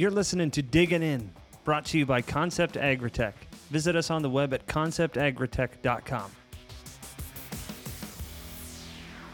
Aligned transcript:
You're 0.00 0.10
listening 0.10 0.50
to 0.52 0.62
Digging 0.62 1.02
In, 1.02 1.30
brought 1.62 1.84
to 1.84 1.98
you 1.98 2.06
by 2.06 2.22
Concept 2.22 2.76
AgriTek. 2.76 3.34
Visit 3.68 3.96
us 3.96 4.10
on 4.10 4.22
the 4.22 4.30
web 4.30 4.54
at 4.54 4.66
conceptagritek.com. 4.66 6.30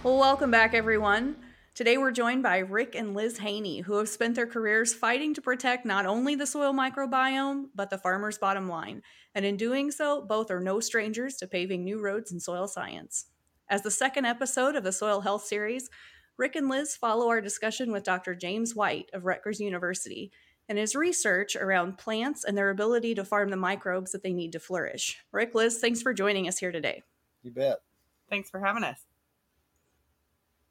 Welcome 0.02 0.50
back, 0.50 0.74
everyone. 0.74 1.36
Today 1.76 1.98
we're 1.98 2.10
joined 2.10 2.42
by 2.42 2.58
Rick 2.58 2.96
and 2.96 3.14
Liz 3.14 3.38
Haney, 3.38 3.82
who 3.82 3.96
have 3.98 4.08
spent 4.08 4.34
their 4.34 4.48
careers 4.48 4.92
fighting 4.92 5.34
to 5.34 5.40
protect 5.40 5.86
not 5.86 6.04
only 6.04 6.34
the 6.34 6.48
soil 6.48 6.72
microbiome, 6.72 7.66
but 7.72 7.88
the 7.88 7.98
farmer's 7.98 8.38
bottom 8.38 8.68
line. 8.68 9.02
And 9.36 9.44
in 9.44 9.56
doing 9.56 9.92
so, 9.92 10.20
both 10.20 10.50
are 10.50 10.58
no 10.58 10.80
strangers 10.80 11.36
to 11.36 11.46
paving 11.46 11.84
new 11.84 12.00
roads 12.00 12.32
in 12.32 12.40
soil 12.40 12.66
science. 12.66 13.26
As 13.70 13.82
the 13.82 13.92
second 13.92 14.24
episode 14.24 14.74
of 14.74 14.82
the 14.82 14.90
Soil 14.90 15.20
Health 15.20 15.44
series, 15.44 15.88
Rick 16.36 16.56
and 16.56 16.68
Liz 16.68 16.96
follow 16.96 17.28
our 17.28 17.40
discussion 17.40 17.92
with 17.92 18.02
Dr. 18.02 18.34
James 18.34 18.74
White 18.74 19.10
of 19.14 19.26
Rutgers 19.26 19.60
University 19.60 20.32
and 20.68 20.78
his 20.78 20.94
research 20.94 21.56
around 21.56 21.98
plants 21.98 22.44
and 22.44 22.56
their 22.56 22.70
ability 22.70 23.14
to 23.14 23.24
farm 23.24 23.50
the 23.50 23.56
microbes 23.56 24.12
that 24.12 24.22
they 24.22 24.32
need 24.32 24.52
to 24.52 24.60
flourish. 24.60 25.18
Rick, 25.32 25.54
Liz, 25.54 25.78
thanks 25.78 26.02
for 26.02 26.12
joining 26.12 26.48
us 26.48 26.58
here 26.58 26.72
today. 26.72 27.02
You 27.42 27.50
bet. 27.52 27.78
Thanks 28.28 28.50
for 28.50 28.60
having 28.60 28.84
us. 28.84 29.04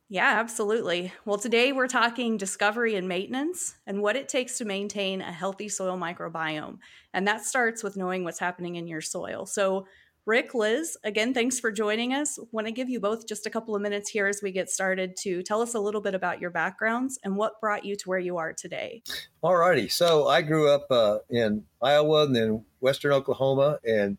Yeah, 0.07 0.39
absolutely. 0.39 1.11
Well, 1.25 1.39
today 1.39 1.71
we're 1.71 1.87
talking 1.87 2.37
discovery 2.37 2.95
and 2.95 3.07
maintenance 3.07 3.75
and 3.87 4.01
what 4.01 4.15
it 4.15 4.29
takes 4.29 4.59
to 4.59 4.65
maintain 4.65 5.21
a 5.21 5.31
healthy 5.31 5.67
soil 5.67 5.97
microbiome. 5.97 6.77
And 7.13 7.27
that 7.27 7.43
starts 7.43 7.81
with 7.81 7.97
knowing 7.97 8.23
what's 8.23 8.37
happening 8.37 8.75
in 8.75 8.87
your 8.87 9.01
soil. 9.01 9.47
So, 9.47 9.87
Rick, 10.25 10.55
Liz, 10.55 10.97
again, 11.03 11.35
thanks 11.35 11.59
for 11.59 11.71
joining 11.71 12.11
us. 12.11 12.39
Want 12.51 12.65
to 12.65 12.71
give 12.71 12.89
you 12.89 12.99
both 12.99 13.27
just 13.27 13.45
a 13.45 13.49
couple 13.51 13.75
of 13.75 13.81
minutes 13.83 14.09
here 14.09 14.25
as 14.25 14.41
we 14.41 14.51
get 14.51 14.71
started 14.71 15.15
to 15.17 15.43
tell 15.43 15.61
us 15.61 15.75
a 15.75 15.79
little 15.79 16.01
bit 16.01 16.15
about 16.15 16.41
your 16.41 16.49
backgrounds 16.49 17.19
and 17.23 17.37
what 17.37 17.61
brought 17.61 17.85
you 17.85 17.95
to 17.95 18.09
where 18.09 18.17
you 18.17 18.37
are 18.37 18.51
today. 18.51 19.03
All 19.43 19.55
righty. 19.55 19.87
So 19.87 20.27
I 20.27 20.41
grew 20.41 20.67
up 20.67 20.87
uh, 20.89 21.19
in 21.29 21.65
Iowa 21.79 22.23
and 22.23 22.35
then 22.35 22.65
Western 22.79 23.11
Oklahoma 23.11 23.77
and 23.87 24.17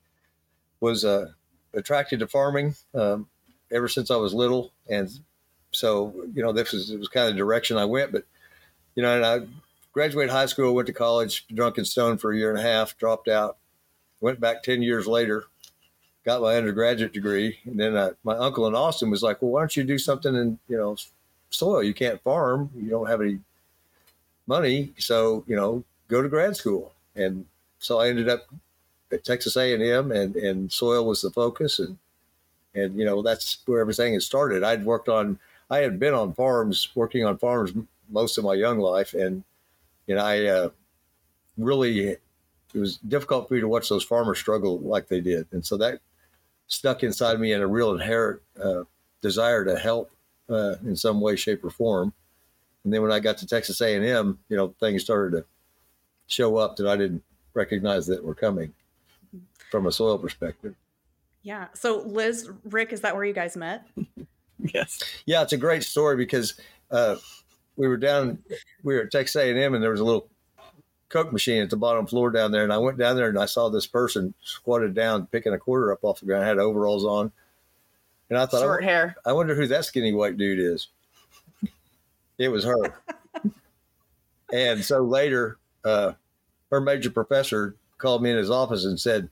was 0.78 1.04
uh, 1.04 1.32
attracted 1.74 2.20
to 2.20 2.28
farming 2.28 2.76
um, 2.94 3.26
ever 3.72 3.88
since 3.88 4.08
I 4.08 4.16
was 4.16 4.32
little. 4.32 4.72
And 4.88 5.10
so, 5.72 6.14
you 6.32 6.40
know, 6.40 6.52
this 6.52 6.72
was, 6.72 6.92
was 6.92 7.08
kind 7.08 7.26
of 7.28 7.34
the 7.34 7.38
direction 7.38 7.78
I 7.78 7.84
went. 7.84 8.12
But, 8.12 8.26
you 8.94 9.02
know, 9.02 9.16
and 9.16 9.26
I 9.26 9.40
graduated 9.92 10.30
high 10.30 10.46
school, 10.46 10.72
went 10.72 10.86
to 10.86 10.92
college, 10.92 11.48
drunk 11.48 11.78
and 11.78 11.86
stoned 11.86 12.20
for 12.20 12.32
a 12.32 12.36
year 12.36 12.50
and 12.50 12.60
a 12.60 12.62
half, 12.62 12.96
dropped 12.96 13.26
out, 13.26 13.56
went 14.20 14.38
back 14.38 14.62
10 14.62 14.82
years 14.82 15.08
later, 15.08 15.46
got 16.26 16.42
my 16.42 16.56
undergraduate 16.56 17.14
degree. 17.14 17.58
And 17.64 17.80
then 17.80 17.96
I, 17.96 18.10
my 18.22 18.36
uncle 18.36 18.66
in 18.66 18.74
Austin 18.74 19.10
was 19.10 19.22
like, 19.22 19.40
well, 19.40 19.52
why 19.52 19.60
don't 19.60 19.76
you 19.76 19.84
do 19.84 19.96
something 19.96 20.34
in, 20.34 20.58
you 20.68 20.76
know, 20.76 20.96
soil? 21.48 21.82
You 21.82 21.94
can't 21.94 22.20
farm. 22.22 22.70
You 22.76 22.90
don't 22.90 23.08
have 23.08 23.22
any 23.22 23.38
money. 24.46 24.92
So, 24.98 25.44
you 25.46 25.56
know, 25.56 25.84
go 26.08 26.20
to 26.20 26.28
grad 26.28 26.56
school. 26.56 26.92
And 27.14 27.46
so 27.78 28.00
I 28.00 28.08
ended 28.08 28.28
up 28.28 28.46
at 29.10 29.24
Texas 29.24 29.56
A&M 29.56 30.12
and, 30.12 30.36
and 30.36 30.70
soil 30.70 31.06
was 31.06 31.22
the 31.22 31.30
focus. 31.30 31.78
And, 31.78 31.96
and, 32.74 32.98
you 32.98 33.06
know, 33.06 33.22
that's 33.22 33.58
where 33.64 33.80
everything 33.80 34.12
had 34.12 34.22
started. 34.22 34.62
I'd 34.62 34.84
worked 34.84 35.08
on 35.08 35.38
I 35.70 35.78
had 35.78 35.98
been 35.98 36.14
on 36.14 36.32
farms, 36.32 36.88
working 36.94 37.24
on 37.24 37.38
farms 37.38 37.72
most 38.08 38.38
of 38.38 38.44
my 38.44 38.54
young 38.54 38.78
life, 38.78 39.14
and 39.14 39.42
you 40.06 40.14
know, 40.14 40.24
I 40.24 40.44
uh, 40.44 40.70
really 41.58 42.00
it 42.08 42.20
was 42.74 42.98
difficult 42.98 43.48
for 43.48 43.54
me 43.54 43.60
to 43.60 43.68
watch 43.68 43.88
those 43.88 44.04
farmers 44.04 44.38
struggle 44.38 44.78
like 44.78 45.08
they 45.08 45.20
did, 45.20 45.46
and 45.52 45.64
so 45.64 45.76
that 45.78 46.00
stuck 46.66 47.02
inside 47.02 47.40
me 47.40 47.52
and 47.52 47.62
a 47.62 47.66
real 47.66 47.92
inherent 47.92 48.40
uh, 48.62 48.82
desire 49.20 49.64
to 49.64 49.78
help 49.78 50.10
uh, 50.48 50.76
in 50.84 50.96
some 50.96 51.20
way, 51.20 51.36
shape, 51.36 51.64
or 51.64 51.70
form. 51.70 52.12
And 52.84 52.92
then 52.92 53.02
when 53.02 53.12
I 53.12 53.20
got 53.20 53.38
to 53.38 53.46
Texas 53.46 53.80
A&M, 53.80 54.38
you 54.48 54.56
know, 54.56 54.74
things 54.78 55.02
started 55.02 55.38
to 55.38 55.44
show 56.26 56.56
up 56.56 56.76
that 56.76 56.86
I 56.86 56.96
didn't 56.96 57.22
recognize 57.54 58.06
that 58.06 58.22
were 58.22 58.34
coming 58.34 58.72
from 59.70 59.86
a 59.86 59.92
soil 59.92 60.18
perspective. 60.18 60.74
Yeah. 61.42 61.68
So, 61.74 62.02
Liz, 62.06 62.50
Rick, 62.64 62.92
is 62.92 63.00
that 63.02 63.14
where 63.14 63.24
you 63.24 63.32
guys 63.32 63.56
met? 63.56 63.86
Yes. 64.72 65.00
Yeah, 65.26 65.42
it's 65.42 65.52
a 65.52 65.58
great 65.58 65.82
story 65.82 66.16
because 66.16 66.54
uh, 66.90 67.16
we 67.76 67.88
were 67.88 67.98
down, 67.98 68.38
we 68.82 68.94
were 68.94 69.02
at 69.02 69.10
Texas 69.10 69.36
A&M, 69.36 69.74
and 69.74 69.82
there 69.82 69.90
was 69.90 70.00
a 70.00 70.04
little 70.04 70.28
Coke 71.08 71.32
machine 71.32 71.62
at 71.62 71.70
the 71.70 71.76
bottom 71.76 72.06
floor 72.06 72.30
down 72.30 72.50
there. 72.50 72.64
And 72.64 72.72
I 72.72 72.78
went 72.78 72.98
down 72.98 73.16
there 73.16 73.28
and 73.28 73.38
I 73.38 73.46
saw 73.46 73.68
this 73.68 73.86
person 73.86 74.34
squatted 74.42 74.94
down, 74.94 75.26
picking 75.26 75.52
a 75.52 75.58
quarter 75.58 75.92
up 75.92 76.02
off 76.02 76.20
the 76.20 76.26
ground, 76.26 76.44
I 76.44 76.48
had 76.48 76.58
overalls 76.58 77.04
on. 77.04 77.32
And 78.28 78.38
I 78.38 78.46
thought, 78.46 78.62
short 78.62 78.82
I, 78.82 78.86
hair. 78.86 79.16
I 79.24 79.32
wonder 79.32 79.54
who 79.54 79.68
that 79.68 79.84
skinny 79.84 80.12
white 80.12 80.36
dude 80.36 80.58
is. 80.58 80.88
it 82.38 82.48
was 82.48 82.64
her. 82.64 83.00
and 84.52 84.84
so 84.84 85.02
later, 85.02 85.58
uh, 85.84 86.12
her 86.70 86.80
major 86.80 87.10
professor 87.10 87.76
called 87.98 88.22
me 88.22 88.30
in 88.30 88.36
his 88.36 88.50
office 88.50 88.84
and 88.84 88.98
said 88.98 89.28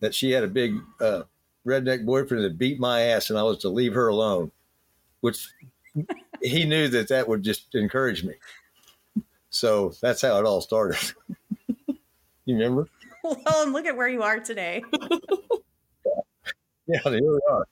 that 0.00 0.14
she 0.14 0.30
had 0.30 0.44
a 0.44 0.48
big 0.48 0.74
uh, 1.00 1.22
redneck 1.66 2.04
boyfriend 2.04 2.44
that 2.44 2.58
beat 2.58 2.78
my 2.78 3.00
ass 3.00 3.30
and 3.30 3.38
I 3.38 3.42
was 3.42 3.58
to 3.58 3.68
leave 3.68 3.94
her 3.94 4.08
alone, 4.08 4.52
which 5.20 5.48
he 6.42 6.64
knew 6.64 6.88
that 6.88 7.08
that 7.08 7.28
would 7.28 7.42
just 7.42 7.74
encourage 7.74 8.24
me. 8.24 8.34
So 9.50 9.92
that's 10.00 10.22
how 10.22 10.38
it 10.38 10.44
all 10.44 10.60
started. 10.60 10.98
you 12.44 12.56
remember? 12.56 12.88
Well, 13.24 13.62
and 13.62 13.72
look 13.72 13.86
at 13.86 13.96
where 13.96 14.08
you 14.08 14.22
are 14.22 14.40
today. 14.40 14.82
yeah, 16.86 17.00
here 17.04 17.20
we 17.20 17.40
are. 17.50 17.66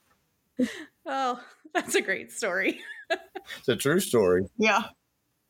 Oh, 1.06 1.40
that's 1.74 1.94
a 1.94 2.00
great 2.00 2.32
story. 2.32 2.80
It's 3.58 3.68
a 3.68 3.76
true 3.76 4.00
story. 4.00 4.46
Yeah. 4.58 4.82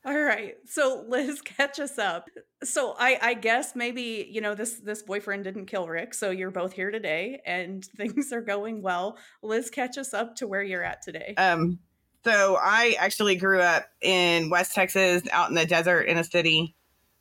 All 0.06 0.16
right. 0.16 0.54
So 0.66 1.04
Liz, 1.08 1.42
catch 1.42 1.80
us 1.80 1.98
up. 1.98 2.28
So 2.62 2.94
I, 2.96 3.18
I 3.20 3.34
guess 3.34 3.74
maybe, 3.74 4.28
you 4.30 4.40
know, 4.40 4.54
this 4.54 4.74
this 4.74 5.02
boyfriend 5.02 5.42
didn't 5.42 5.66
kill 5.66 5.88
Rick, 5.88 6.14
so 6.14 6.30
you're 6.30 6.52
both 6.52 6.72
here 6.72 6.92
today 6.92 7.40
and 7.44 7.84
things 7.96 8.32
are 8.32 8.40
going 8.40 8.82
well. 8.82 9.18
Liz, 9.42 9.68
catch 9.68 9.98
us 9.98 10.14
up 10.14 10.36
to 10.36 10.46
where 10.46 10.62
you're 10.62 10.84
at 10.84 11.02
today. 11.02 11.34
Um, 11.36 11.80
so 12.24 12.58
I 12.60 12.96
actually 12.98 13.36
grew 13.36 13.60
up 13.60 13.86
in 14.00 14.50
West 14.50 14.74
Texas, 14.74 15.22
out 15.30 15.48
in 15.48 15.54
the 15.54 15.66
desert 15.66 16.02
in 16.02 16.18
a 16.18 16.24
city, 16.24 16.74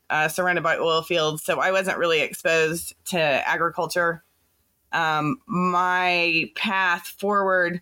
uh, 0.10 0.28
surrounded 0.28 0.64
by 0.64 0.78
oil 0.78 1.02
fields. 1.02 1.44
So 1.44 1.60
I 1.60 1.72
wasn't 1.72 1.98
really 1.98 2.22
exposed 2.22 2.96
to 3.06 3.20
agriculture. 3.20 4.24
Um, 4.92 5.38
my 5.46 6.52
path 6.56 7.08
forward 7.20 7.82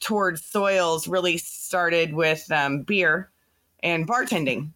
towards 0.00 0.44
soils 0.44 1.08
really 1.08 1.38
started 1.38 2.12
with 2.12 2.50
um, 2.50 2.82
beer 2.82 3.30
and 3.80 4.06
bartending. 4.06 4.70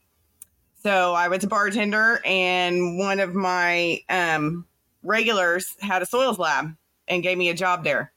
So 0.83 1.13
I 1.13 1.29
was 1.29 1.45
a 1.45 1.47
bartender, 1.47 2.23
and 2.25 2.99
one 2.99 3.21
of 3.21 3.35
my 3.35 4.01
um, 4.09 4.67
regulars 5.03 5.77
had 5.81 6.01
a 6.01 6.07
soils 6.07 6.39
lab 6.39 6.75
and 7.07 7.23
gave 7.23 7.37
me 7.37 7.51
a 7.51 7.55
job 7.55 7.85
there. 7.85 8.13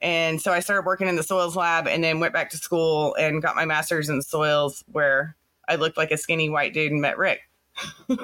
And 0.00 0.40
so 0.40 0.52
I 0.52 0.60
started 0.60 0.86
working 0.86 1.08
in 1.08 1.16
the 1.16 1.22
soils 1.22 1.56
lab 1.56 1.88
and 1.88 2.04
then 2.04 2.20
went 2.20 2.32
back 2.32 2.50
to 2.50 2.56
school 2.56 3.14
and 3.16 3.42
got 3.42 3.56
my 3.56 3.64
master's 3.64 4.08
in 4.08 4.22
soils 4.22 4.84
where 4.92 5.36
I 5.68 5.74
looked 5.74 5.96
like 5.96 6.10
a 6.10 6.16
skinny 6.16 6.48
white 6.48 6.72
dude 6.72 6.92
and 6.92 7.00
met 7.00 7.18
Rick. 7.18 7.40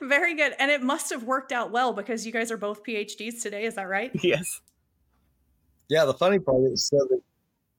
Very 0.00 0.34
good. 0.34 0.54
And 0.58 0.70
it 0.70 0.82
must 0.82 1.10
have 1.10 1.24
worked 1.24 1.52
out 1.52 1.70
well 1.70 1.92
because 1.92 2.24
you 2.24 2.32
guys 2.32 2.50
are 2.50 2.56
both 2.56 2.84
PhDs 2.84 3.42
today. 3.42 3.64
Is 3.64 3.74
that 3.74 3.88
right? 3.88 4.10
Yes. 4.22 4.60
Yeah, 5.88 6.04
the 6.04 6.14
funny 6.14 6.38
part 6.38 6.62
is 6.70 6.86
so 6.86 6.98
that, 6.98 7.20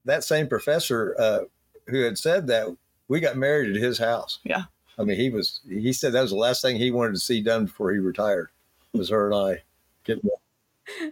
that 0.04 0.22
same 0.22 0.46
professor 0.46 1.16
uh, 1.18 1.38
who 1.86 2.02
had 2.02 2.18
said 2.18 2.46
that 2.48 2.66
we 3.08 3.20
got 3.20 3.38
married 3.38 3.74
at 3.74 3.82
his 3.82 3.96
house. 3.96 4.38
Yeah. 4.44 4.64
I 4.98 5.04
mean, 5.04 5.16
he 5.16 5.30
was, 5.30 5.60
he 5.66 5.94
said 5.94 6.12
that 6.12 6.20
was 6.20 6.32
the 6.32 6.36
last 6.36 6.60
thing 6.60 6.76
he 6.76 6.90
wanted 6.90 7.14
to 7.14 7.20
see 7.20 7.40
done 7.40 7.64
before 7.64 7.90
he 7.90 7.98
retired 7.98 8.50
was 8.92 9.08
her 9.08 9.30
and 9.30 9.34
I 9.34 9.62
getting 10.04 10.28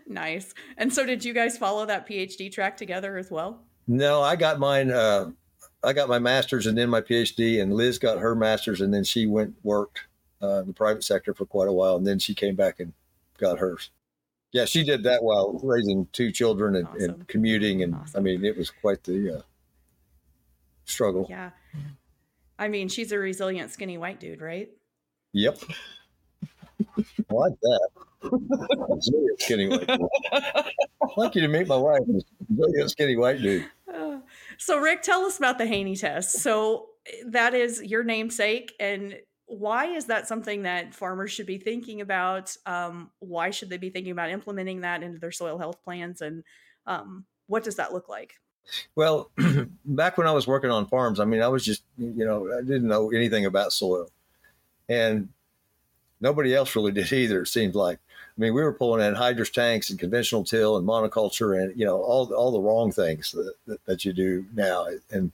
nice. 0.06 0.54
And 0.76 0.92
so 0.92 1.04
did 1.06 1.24
you 1.24 1.32
guys 1.32 1.58
follow 1.58 1.86
that 1.86 2.08
PhD 2.08 2.50
track 2.50 2.76
together 2.76 3.16
as 3.16 3.30
well? 3.30 3.62
No, 3.86 4.20
I 4.22 4.36
got 4.36 4.58
mine. 4.58 4.90
Uh, 4.90 5.30
I 5.82 5.92
got 5.92 6.08
my 6.08 6.18
master's 6.18 6.66
and 6.66 6.76
then 6.76 6.90
my 6.90 7.00
PhD, 7.00 7.60
and 7.60 7.72
Liz 7.72 7.98
got 7.98 8.18
her 8.18 8.34
master's, 8.34 8.80
and 8.80 8.92
then 8.92 9.04
she 9.04 9.26
went 9.26 9.54
worked 9.62 10.00
uh, 10.42 10.60
in 10.60 10.66
the 10.68 10.72
private 10.72 11.04
sector 11.04 11.34
for 11.34 11.46
quite 11.46 11.68
a 11.68 11.72
while, 11.72 11.96
and 11.96 12.06
then 12.06 12.18
she 12.18 12.34
came 12.34 12.54
back 12.54 12.80
and 12.80 12.92
got 13.38 13.58
hers. 13.58 13.90
Yeah, 14.52 14.64
she 14.64 14.82
did 14.82 15.04
that 15.04 15.22
while 15.22 15.60
raising 15.62 16.08
two 16.12 16.32
children 16.32 16.74
and, 16.74 16.88
Awesome. 16.88 17.02
and 17.02 17.28
commuting, 17.28 17.82
and 17.82 17.96
I 18.16 18.20
mean, 18.20 18.44
it 18.44 18.56
was 18.56 18.70
quite 18.70 19.04
the 19.04 19.38
uh, 19.38 19.42
struggle. 20.84 21.26
Yeah. 21.30 21.50
I 22.58 22.68
mean, 22.68 22.88
she's 22.88 23.12
a 23.12 23.18
resilient, 23.18 23.70
skinny 23.70 23.96
white 23.96 24.20
dude, 24.20 24.40
right? 24.40 24.70
Yep. 25.32 25.58
Like 27.30 27.52
that. 27.60 27.88
Resilient 28.22 29.40
skinny 29.40 29.68
white 29.68 29.86
dude. 29.86 30.00
Like 31.16 31.34
you 31.34 31.40
to 31.42 31.48
meet 31.48 31.66
my 31.66 31.76
wife, 31.76 32.00
resilient 32.48 32.90
skinny 32.90 33.16
white 33.16 33.40
dude. 33.40 33.66
Uh, 33.92 34.18
so, 34.58 34.78
Rick, 34.78 35.02
tell 35.02 35.24
us 35.24 35.38
about 35.38 35.58
the 35.58 35.66
Haney 35.66 35.96
test. 35.96 36.32
So, 36.32 36.86
that 37.26 37.54
is 37.54 37.82
your 37.82 38.04
namesake, 38.04 38.74
and 38.78 39.16
why 39.46 39.86
is 39.86 40.06
that 40.06 40.28
something 40.28 40.62
that 40.62 40.94
farmers 40.94 41.32
should 41.32 41.46
be 41.46 41.58
thinking 41.58 42.00
about? 42.00 42.56
Um, 42.66 43.10
why 43.18 43.50
should 43.50 43.70
they 43.70 43.78
be 43.78 43.90
thinking 43.90 44.12
about 44.12 44.30
implementing 44.30 44.82
that 44.82 45.02
into 45.02 45.18
their 45.18 45.32
soil 45.32 45.58
health 45.58 45.82
plans, 45.82 46.20
and 46.20 46.44
um, 46.86 47.24
what 47.46 47.64
does 47.64 47.76
that 47.76 47.92
look 47.92 48.08
like? 48.08 48.34
Well, 48.94 49.30
back 49.84 50.18
when 50.18 50.26
I 50.26 50.32
was 50.32 50.46
working 50.46 50.70
on 50.70 50.86
farms, 50.86 51.20
I 51.20 51.24
mean, 51.24 51.42
I 51.42 51.48
was 51.48 51.64
just, 51.64 51.82
you 51.98 52.24
know, 52.24 52.48
I 52.56 52.62
didn't 52.62 52.88
know 52.88 53.10
anything 53.10 53.46
about 53.46 53.72
soil. 53.72 54.08
And 54.88 55.28
nobody 56.20 56.54
else 56.54 56.74
really 56.76 56.92
did 56.92 57.12
either, 57.12 57.42
it 57.42 57.48
seemed 57.48 57.74
like. 57.74 57.98
I 58.36 58.40
mean, 58.40 58.54
we 58.54 58.62
were 58.62 58.72
pulling 58.72 59.02
anhydrous 59.02 59.52
tanks 59.52 59.90
and 59.90 59.98
conventional 59.98 60.44
till 60.44 60.76
and 60.76 60.86
monoculture 60.86 61.60
and, 61.60 61.78
you 61.78 61.84
know, 61.84 62.00
all, 62.00 62.32
all 62.32 62.52
the 62.52 62.60
wrong 62.60 62.92
things 62.92 63.32
that, 63.32 63.54
that, 63.66 63.84
that 63.86 64.04
you 64.04 64.12
do 64.12 64.46
now. 64.54 64.86
And 65.10 65.32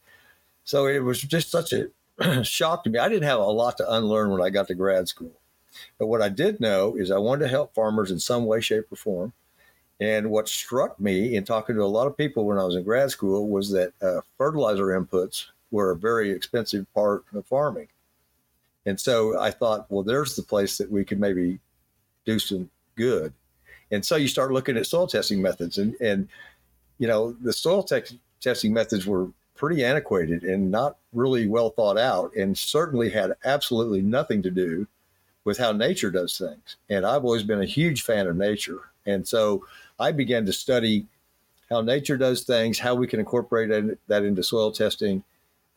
so 0.64 0.86
it 0.86 1.00
was 1.00 1.20
just 1.20 1.50
such 1.50 1.72
a 1.72 1.88
shock 2.44 2.84
to 2.84 2.90
me. 2.90 2.98
I 2.98 3.08
didn't 3.08 3.28
have 3.28 3.38
a 3.38 3.44
lot 3.44 3.76
to 3.78 3.92
unlearn 3.92 4.30
when 4.30 4.42
I 4.42 4.50
got 4.50 4.68
to 4.68 4.74
grad 4.74 5.08
school. 5.08 5.32
But 5.98 6.06
what 6.06 6.22
I 6.22 6.28
did 6.28 6.58
know 6.58 6.96
is 6.96 7.10
I 7.10 7.18
wanted 7.18 7.44
to 7.44 7.48
help 7.48 7.74
farmers 7.74 8.10
in 8.10 8.18
some 8.18 8.46
way, 8.46 8.60
shape, 8.60 8.90
or 8.90 8.96
form. 8.96 9.32
And 10.00 10.30
what 10.30 10.48
struck 10.48 10.98
me 11.00 11.36
in 11.36 11.44
talking 11.44 11.76
to 11.76 11.82
a 11.82 11.84
lot 11.84 12.06
of 12.06 12.16
people 12.16 12.44
when 12.44 12.58
I 12.58 12.64
was 12.64 12.76
in 12.76 12.82
grad 12.82 13.10
school 13.10 13.48
was 13.48 13.70
that 13.70 13.92
uh, 14.02 14.20
fertilizer 14.36 14.86
inputs 14.86 15.46
were 15.70 15.90
a 15.90 15.96
very 15.96 16.30
expensive 16.30 16.92
part 16.94 17.24
of 17.34 17.46
farming. 17.46 17.88
And 18.84 19.00
so 19.00 19.38
I 19.38 19.50
thought, 19.50 19.90
well, 19.90 20.02
there's 20.02 20.36
the 20.36 20.42
place 20.42 20.78
that 20.78 20.90
we 20.90 21.04
could 21.04 21.18
maybe 21.18 21.58
do 22.24 22.38
some 22.38 22.70
good. 22.96 23.32
And 23.90 24.04
so 24.04 24.16
you 24.16 24.28
start 24.28 24.52
looking 24.52 24.76
at 24.76 24.86
soil 24.86 25.06
testing 25.06 25.40
methods, 25.40 25.78
and, 25.78 25.94
and 26.00 26.28
you 26.98 27.06
know, 27.06 27.32
the 27.32 27.52
soil 27.52 27.82
te- 27.82 28.20
testing 28.40 28.72
methods 28.72 29.06
were 29.06 29.28
pretty 29.54 29.84
antiquated 29.84 30.42
and 30.42 30.70
not 30.70 30.96
really 31.12 31.46
well 31.46 31.70
thought 31.70 31.98
out, 31.98 32.34
and 32.34 32.56
certainly 32.56 33.08
had 33.10 33.32
absolutely 33.44 34.02
nothing 34.02 34.42
to 34.42 34.50
do 34.50 34.86
with 35.44 35.56
how 35.58 35.72
nature 35.72 36.10
does 36.10 36.36
things. 36.36 36.76
And 36.90 37.06
I've 37.06 37.24
always 37.24 37.44
been 37.44 37.62
a 37.62 37.66
huge 37.66 38.02
fan 38.02 38.26
of 38.26 38.36
nature. 38.36 38.80
And 39.06 39.26
so 39.26 39.64
I 39.98 40.10
began 40.12 40.44
to 40.46 40.52
study 40.52 41.06
how 41.70 41.80
nature 41.80 42.16
does 42.16 42.42
things, 42.42 42.78
how 42.78 42.94
we 42.94 43.06
can 43.06 43.20
incorporate 43.20 43.98
that 44.08 44.24
into 44.24 44.42
soil 44.42 44.72
testing, 44.72 45.22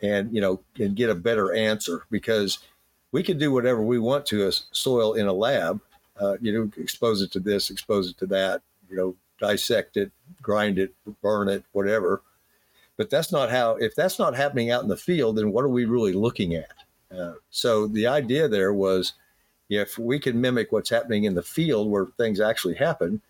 and 0.01 0.33
you 0.33 0.41
know, 0.41 0.59
and 0.79 0.95
get 0.95 1.09
a 1.09 1.15
better 1.15 1.53
answer 1.53 2.05
because 2.09 2.59
we 3.11 3.23
can 3.23 3.37
do 3.37 3.51
whatever 3.51 3.81
we 3.81 3.99
want 3.99 4.25
to 4.27 4.47
a 4.47 4.51
soil 4.71 5.13
in 5.13 5.27
a 5.27 5.33
lab. 5.33 5.81
Uh, 6.19 6.37
you 6.41 6.51
know, 6.51 6.69
expose 6.81 7.21
it 7.21 7.31
to 7.31 7.39
this, 7.39 7.69
expose 7.69 8.09
it 8.09 8.17
to 8.17 8.25
that. 8.27 8.61
You 8.89 8.97
know, 8.97 9.15
dissect 9.39 9.97
it, 9.97 10.11
grind 10.41 10.79
it, 10.79 10.93
burn 11.21 11.47
it, 11.49 11.63
whatever. 11.71 12.21
But 12.97 13.09
that's 13.09 13.31
not 13.31 13.49
how. 13.49 13.77
If 13.77 13.95
that's 13.95 14.19
not 14.19 14.35
happening 14.35 14.71
out 14.71 14.83
in 14.83 14.89
the 14.89 14.97
field, 14.97 15.37
then 15.37 15.51
what 15.51 15.63
are 15.63 15.69
we 15.69 15.85
really 15.85 16.13
looking 16.13 16.55
at? 16.55 16.73
Uh, 17.15 17.33
so 17.49 17.87
the 17.87 18.07
idea 18.07 18.47
there 18.47 18.73
was, 18.73 19.13
if 19.69 19.97
we 19.97 20.19
can 20.19 20.41
mimic 20.41 20.71
what's 20.71 20.89
happening 20.89 21.23
in 21.23 21.35
the 21.35 21.41
field 21.41 21.89
where 21.89 22.07
things 22.17 22.39
actually 22.39 22.75
happen, 22.75 23.21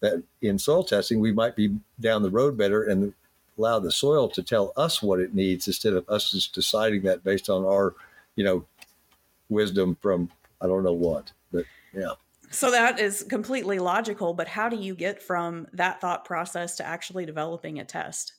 that 0.00 0.22
in 0.42 0.58
soil 0.58 0.84
testing 0.84 1.20
we 1.20 1.32
might 1.32 1.56
be 1.56 1.74
down 2.00 2.22
the 2.22 2.30
road 2.30 2.56
better 2.56 2.84
and 2.84 3.12
allow 3.58 3.78
the 3.78 3.90
soil 3.90 4.28
to 4.28 4.42
tell 4.42 4.72
us 4.76 5.02
what 5.02 5.20
it 5.20 5.34
needs 5.34 5.66
instead 5.66 5.94
of 5.94 6.08
us 6.08 6.30
just 6.30 6.54
deciding 6.54 7.02
that 7.02 7.24
based 7.24 7.48
on 7.48 7.64
our, 7.64 7.94
you 8.36 8.44
know, 8.44 8.64
wisdom 9.48 9.96
from 10.00 10.30
I 10.60 10.66
don't 10.66 10.84
know 10.84 10.92
what. 10.92 11.32
But 11.52 11.64
yeah. 11.92 12.12
So 12.50 12.70
that 12.70 12.98
is 13.00 13.24
completely 13.28 13.78
logical, 13.78 14.32
but 14.34 14.48
how 14.48 14.68
do 14.68 14.76
you 14.76 14.94
get 14.94 15.22
from 15.22 15.66
that 15.72 16.00
thought 16.00 16.24
process 16.24 16.76
to 16.76 16.86
actually 16.86 17.26
developing 17.26 17.78
a 17.80 17.84
test? 17.84 18.32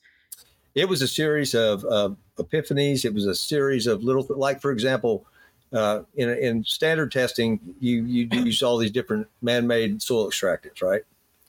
It 0.76 0.88
was 0.88 1.02
a 1.02 1.08
series 1.08 1.56
of 1.56 1.84
uh, 1.86 2.10
epiphanies. 2.38 3.04
It 3.04 3.14
was 3.14 3.26
a 3.26 3.36
series 3.36 3.88
of 3.88 4.04
little, 4.04 4.26
like 4.30 4.62
for 4.62 4.72
example, 4.72 5.26
uh, 5.74 6.02
in, 6.16 6.30
in 6.30 6.64
standard 6.64 7.12
testing, 7.12 7.60
you 7.80 8.04
you 8.04 8.28
use 8.32 8.64
all 8.64 8.78
these 8.78 8.92
different 8.92 9.28
man-made 9.42 10.02
soil 10.02 10.30
extractants, 10.30 10.82
right? 10.82 11.04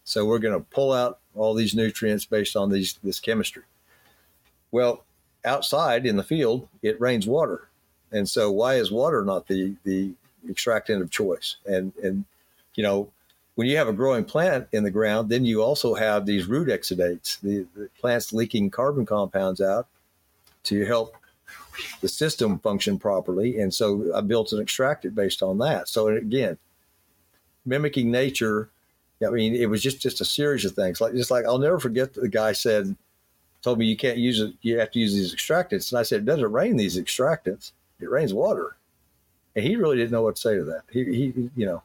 So 0.04 0.24
we're 0.24 0.38
going 0.38 0.58
to 0.58 0.66
pull 0.70 0.92
out 0.92 1.18
all 1.36 1.54
these 1.54 1.74
nutrients 1.74 2.24
based 2.24 2.56
on 2.56 2.70
these 2.70 2.98
this 3.04 3.20
chemistry. 3.20 3.62
Well, 4.70 5.04
outside 5.44 6.06
in 6.06 6.16
the 6.16 6.24
field, 6.24 6.68
it 6.82 7.00
rains 7.00 7.26
water, 7.26 7.68
and 8.10 8.28
so 8.28 8.50
why 8.50 8.74
is 8.76 8.90
water 8.90 9.24
not 9.24 9.46
the 9.46 9.76
the 9.84 10.12
extractant 10.48 11.02
of 11.02 11.10
choice? 11.10 11.56
And 11.66 11.92
and 12.02 12.24
you 12.74 12.82
know 12.82 13.10
when 13.54 13.66
you 13.66 13.76
have 13.76 13.88
a 13.88 13.92
growing 13.92 14.24
plant 14.24 14.68
in 14.70 14.84
the 14.84 14.90
ground, 14.90 15.28
then 15.28 15.44
you 15.44 15.62
also 15.62 15.94
have 15.94 16.26
these 16.26 16.46
root 16.46 16.68
exudates, 16.68 17.40
the, 17.40 17.66
the 17.74 17.88
plants 17.98 18.32
leaking 18.32 18.70
carbon 18.70 19.04
compounds 19.04 19.60
out 19.60 19.88
to 20.62 20.84
help 20.84 21.16
the 22.00 22.08
system 22.08 22.60
function 22.60 23.00
properly. 23.00 23.58
And 23.58 23.74
so 23.74 24.12
I 24.14 24.20
built 24.20 24.52
an 24.52 24.60
extractant 24.60 25.16
based 25.16 25.42
on 25.42 25.58
that. 25.58 25.88
So 25.88 26.06
again, 26.06 26.56
mimicking 27.66 28.12
nature 28.12 28.70
I 29.26 29.30
mean, 29.30 29.54
it 29.54 29.66
was 29.66 29.82
just 29.82 30.00
just 30.00 30.20
a 30.20 30.24
series 30.24 30.64
of 30.64 30.72
things. 30.72 31.00
Like 31.00 31.14
just 31.14 31.30
like 31.30 31.44
I'll 31.44 31.58
never 31.58 31.80
forget 31.80 32.14
the 32.14 32.28
guy 32.28 32.52
said, 32.52 32.94
told 33.62 33.78
me 33.78 33.86
you 33.86 33.96
can't 33.96 34.18
use 34.18 34.40
it. 34.40 34.54
You 34.62 34.78
have 34.78 34.90
to 34.92 34.98
use 34.98 35.14
these 35.14 35.34
extractants. 35.34 35.90
And 35.90 35.98
I 35.98 36.02
said, 36.02 36.20
it 36.20 36.24
doesn't 36.24 36.52
rain 36.52 36.76
these 36.76 36.98
extractants. 36.98 37.72
It 38.00 38.10
rains 38.10 38.32
water. 38.32 38.76
And 39.56 39.64
he 39.64 39.76
really 39.76 39.96
didn't 39.96 40.12
know 40.12 40.22
what 40.22 40.36
to 40.36 40.40
say 40.40 40.56
to 40.56 40.64
that. 40.64 40.82
He, 40.92 41.04
he 41.04 41.50
you 41.56 41.66
know, 41.66 41.82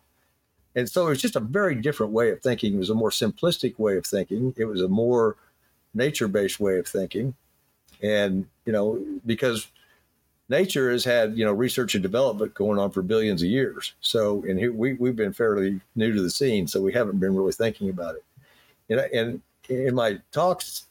and 0.76 0.90
so 0.90 1.08
it 1.08 1.10
was 1.10 1.22
just 1.22 1.36
a 1.36 1.42
very 1.42 1.76
different 1.76 2.12
way 2.12 2.32
of 2.32 2.42
thinking. 2.42 2.74
It 2.74 2.80
was 2.80 2.90
a 2.90 2.96
more 2.96 3.12
simplistic 3.12 3.78
way 3.78 3.98
of 3.98 4.06
thinking. 4.06 4.54
It 4.58 4.66
was 4.66 4.82
a 4.82 4.88
more 4.88 5.36
nature 5.94 6.28
based 6.28 6.60
way 6.60 6.80
of 6.80 6.88
thinking. 6.88 7.36
And, 8.02 8.48
you 8.66 8.74
know, 8.74 9.04
because 9.26 9.68
nature 10.50 10.92
has 10.92 11.04
had 11.04 11.38
you 11.38 11.46
know 11.46 11.54
research 11.54 11.96
and 11.96 12.04
development 12.04 12.54
going 12.54 12.80
on 12.80 12.92
for 12.92 13.02
billions 13.02 13.42
of 13.42 13.50
years. 13.50 13.94
So, 14.02 14.44
and 14.48 14.60
here 14.60 14.72
we 14.72 14.94
we've 14.94 15.16
been 15.16 15.34
fairly 15.34 15.80
new 15.96 16.14
to 16.14 16.22
the 16.22 16.30
scene, 16.30 16.68
so 16.68 16.82
we 16.82 16.94
haven't 16.94 17.20
been 17.20 17.36
really 17.36 17.54
thinking 17.54 17.90
about 17.90 18.16
it. 18.16 18.24
And, 18.90 19.00
and 19.14 19.42
in 19.70 19.96
my 19.96 20.20
talks, 20.32 20.88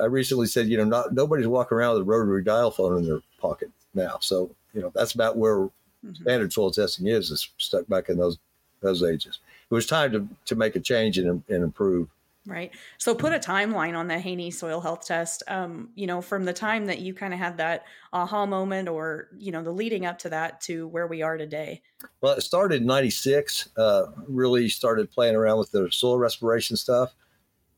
I 0.00 0.04
recently 0.04 0.46
said, 0.46 0.68
you 0.68 0.76
know, 0.76 0.84
not 0.84 1.14
nobody's 1.14 1.46
walking 1.46 1.76
around 1.76 1.94
with 1.94 2.02
a 2.02 2.10
rotary 2.10 2.42
dial 2.42 2.70
phone 2.70 2.98
in 2.98 3.06
their 3.06 3.20
pocket 3.38 3.70
now. 3.94 4.18
So, 4.20 4.50
you 4.72 4.80
know, 4.80 4.92
that's 4.94 5.12
about 5.12 5.36
where 5.36 5.56
mm-hmm. 5.56 6.14
standard 6.14 6.52
soil 6.52 6.70
testing 6.70 7.06
is. 7.06 7.30
Is 7.30 7.48
stuck 7.58 7.86
back 7.88 8.08
in 8.08 8.18
those 8.18 8.38
those 8.80 9.02
ages. 9.02 9.38
It 9.70 9.74
was 9.74 9.86
time 9.86 10.12
to 10.12 10.28
to 10.46 10.54
make 10.54 10.76
a 10.76 10.80
change 10.80 11.18
and, 11.18 11.42
and 11.48 11.62
improve. 11.62 12.08
Right. 12.46 12.70
So 12.98 13.14
put 13.14 13.32
a 13.32 13.38
timeline 13.38 13.96
on 13.96 14.06
the 14.06 14.20
Haney 14.20 14.52
soil 14.52 14.80
health 14.80 15.04
test. 15.04 15.42
Um, 15.48 15.90
you 15.96 16.06
know, 16.06 16.22
from 16.22 16.44
the 16.44 16.52
time 16.52 16.86
that 16.86 17.00
you 17.00 17.12
kind 17.12 17.34
of 17.34 17.40
had 17.40 17.56
that 17.56 17.84
aha 18.12 18.46
moment 18.46 18.88
or, 18.88 19.28
you 19.36 19.50
know, 19.50 19.62
the 19.62 19.72
leading 19.72 20.06
up 20.06 20.18
to 20.20 20.28
that 20.28 20.60
to 20.62 20.86
where 20.86 21.08
we 21.08 21.22
are 21.22 21.36
today. 21.36 21.82
Well, 22.20 22.34
it 22.34 22.42
started 22.42 22.82
in 22.82 22.86
96, 22.86 23.68
uh, 23.76 24.06
really 24.28 24.68
started 24.68 25.10
playing 25.10 25.34
around 25.34 25.58
with 25.58 25.72
the 25.72 25.90
soil 25.90 26.18
respiration 26.18 26.76
stuff 26.76 27.14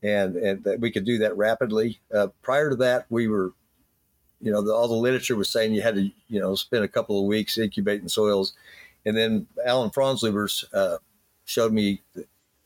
and, 0.03 0.35
and 0.35 0.63
that 0.63 0.79
we 0.79 0.91
could 0.91 1.05
do 1.05 1.17
that 1.17 1.35
rapidly. 1.35 1.99
Uh, 2.13 2.27
prior 2.43 2.69
to 2.69 2.75
that, 2.77 3.07
we 3.09 3.27
were, 3.27 3.53
you 4.39 4.51
know, 4.51 4.61
the, 4.61 4.71
all 4.71 4.87
the 4.87 4.93
literature 4.93 5.35
was 5.35 5.49
saying 5.49 5.73
you 5.73 5.81
had 5.81 5.95
to, 5.95 6.11
you 6.27 6.39
know, 6.39 6.53
spend 6.53 6.83
a 6.83 6.87
couple 6.87 7.19
of 7.19 7.25
weeks 7.25 7.57
incubating 7.57 8.07
soils. 8.07 8.53
And 9.05 9.15
then 9.15 9.47
Alan 9.65 9.89
Franzluebbers 9.89 10.65
uh, 10.73 10.97
showed 11.45 11.73
me 11.73 12.01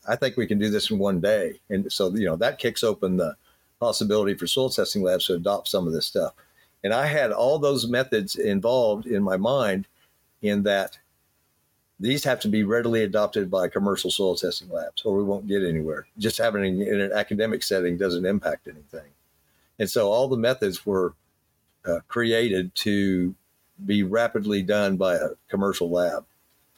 I 0.06 0.16
think 0.16 0.36
we 0.36 0.46
can 0.46 0.58
do 0.58 0.70
this 0.70 0.90
in 0.90 0.98
one 0.98 1.20
day. 1.20 1.60
And 1.70 1.90
so, 1.90 2.14
you 2.14 2.26
know, 2.26 2.36
that 2.36 2.58
kicks 2.58 2.84
open 2.84 3.16
the 3.16 3.36
possibility 3.80 4.34
for 4.34 4.46
soil 4.46 4.70
testing 4.70 5.02
labs 5.02 5.26
to 5.26 5.34
adopt 5.34 5.68
some 5.68 5.86
of 5.86 5.92
this 5.92 6.06
stuff. 6.06 6.34
And 6.82 6.92
I 6.92 7.06
had 7.06 7.32
all 7.32 7.58
those 7.58 7.88
methods 7.88 8.36
involved 8.36 9.06
in 9.06 9.22
my 9.22 9.36
mind 9.36 9.86
in 10.42 10.62
that 10.64 10.98
these 11.98 12.24
have 12.24 12.40
to 12.40 12.48
be 12.48 12.64
readily 12.64 13.02
adopted 13.02 13.50
by 13.50 13.68
commercial 13.68 14.10
soil 14.10 14.36
testing 14.36 14.68
labs 14.68 15.02
or 15.04 15.16
we 15.16 15.24
won't 15.24 15.46
get 15.46 15.62
anywhere. 15.62 16.06
Just 16.18 16.38
having 16.38 16.80
it 16.80 16.88
in 16.88 17.00
an 17.00 17.12
academic 17.12 17.62
setting 17.62 17.96
doesn't 17.96 18.26
impact 18.26 18.68
anything. 18.68 19.10
And 19.78 19.88
so 19.88 20.10
all 20.10 20.28
the 20.28 20.36
methods 20.36 20.84
were 20.84 21.14
uh, 21.86 22.00
created 22.08 22.74
to 22.76 23.34
be 23.84 24.02
rapidly 24.02 24.62
done 24.62 24.96
by 24.96 25.14
a 25.16 25.30
commercial 25.48 25.90
lab. 25.90 26.24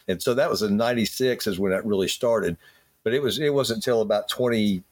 And 0.09 0.23
so 0.23 0.35
that 0.35 0.51
was 0.51 0.63
in 0.63 0.77
96 0.77 1.47
is 1.47 1.59
when 1.59 1.73
it 1.73 1.85
really 1.85 2.09
started. 2.09 2.57
But 3.03 3.15
it 3.15 3.23
was 3.23 3.39
it 3.39 3.53
wasn't 3.53 3.79
until 3.79 4.01
about 4.01 4.29
20 4.29 4.83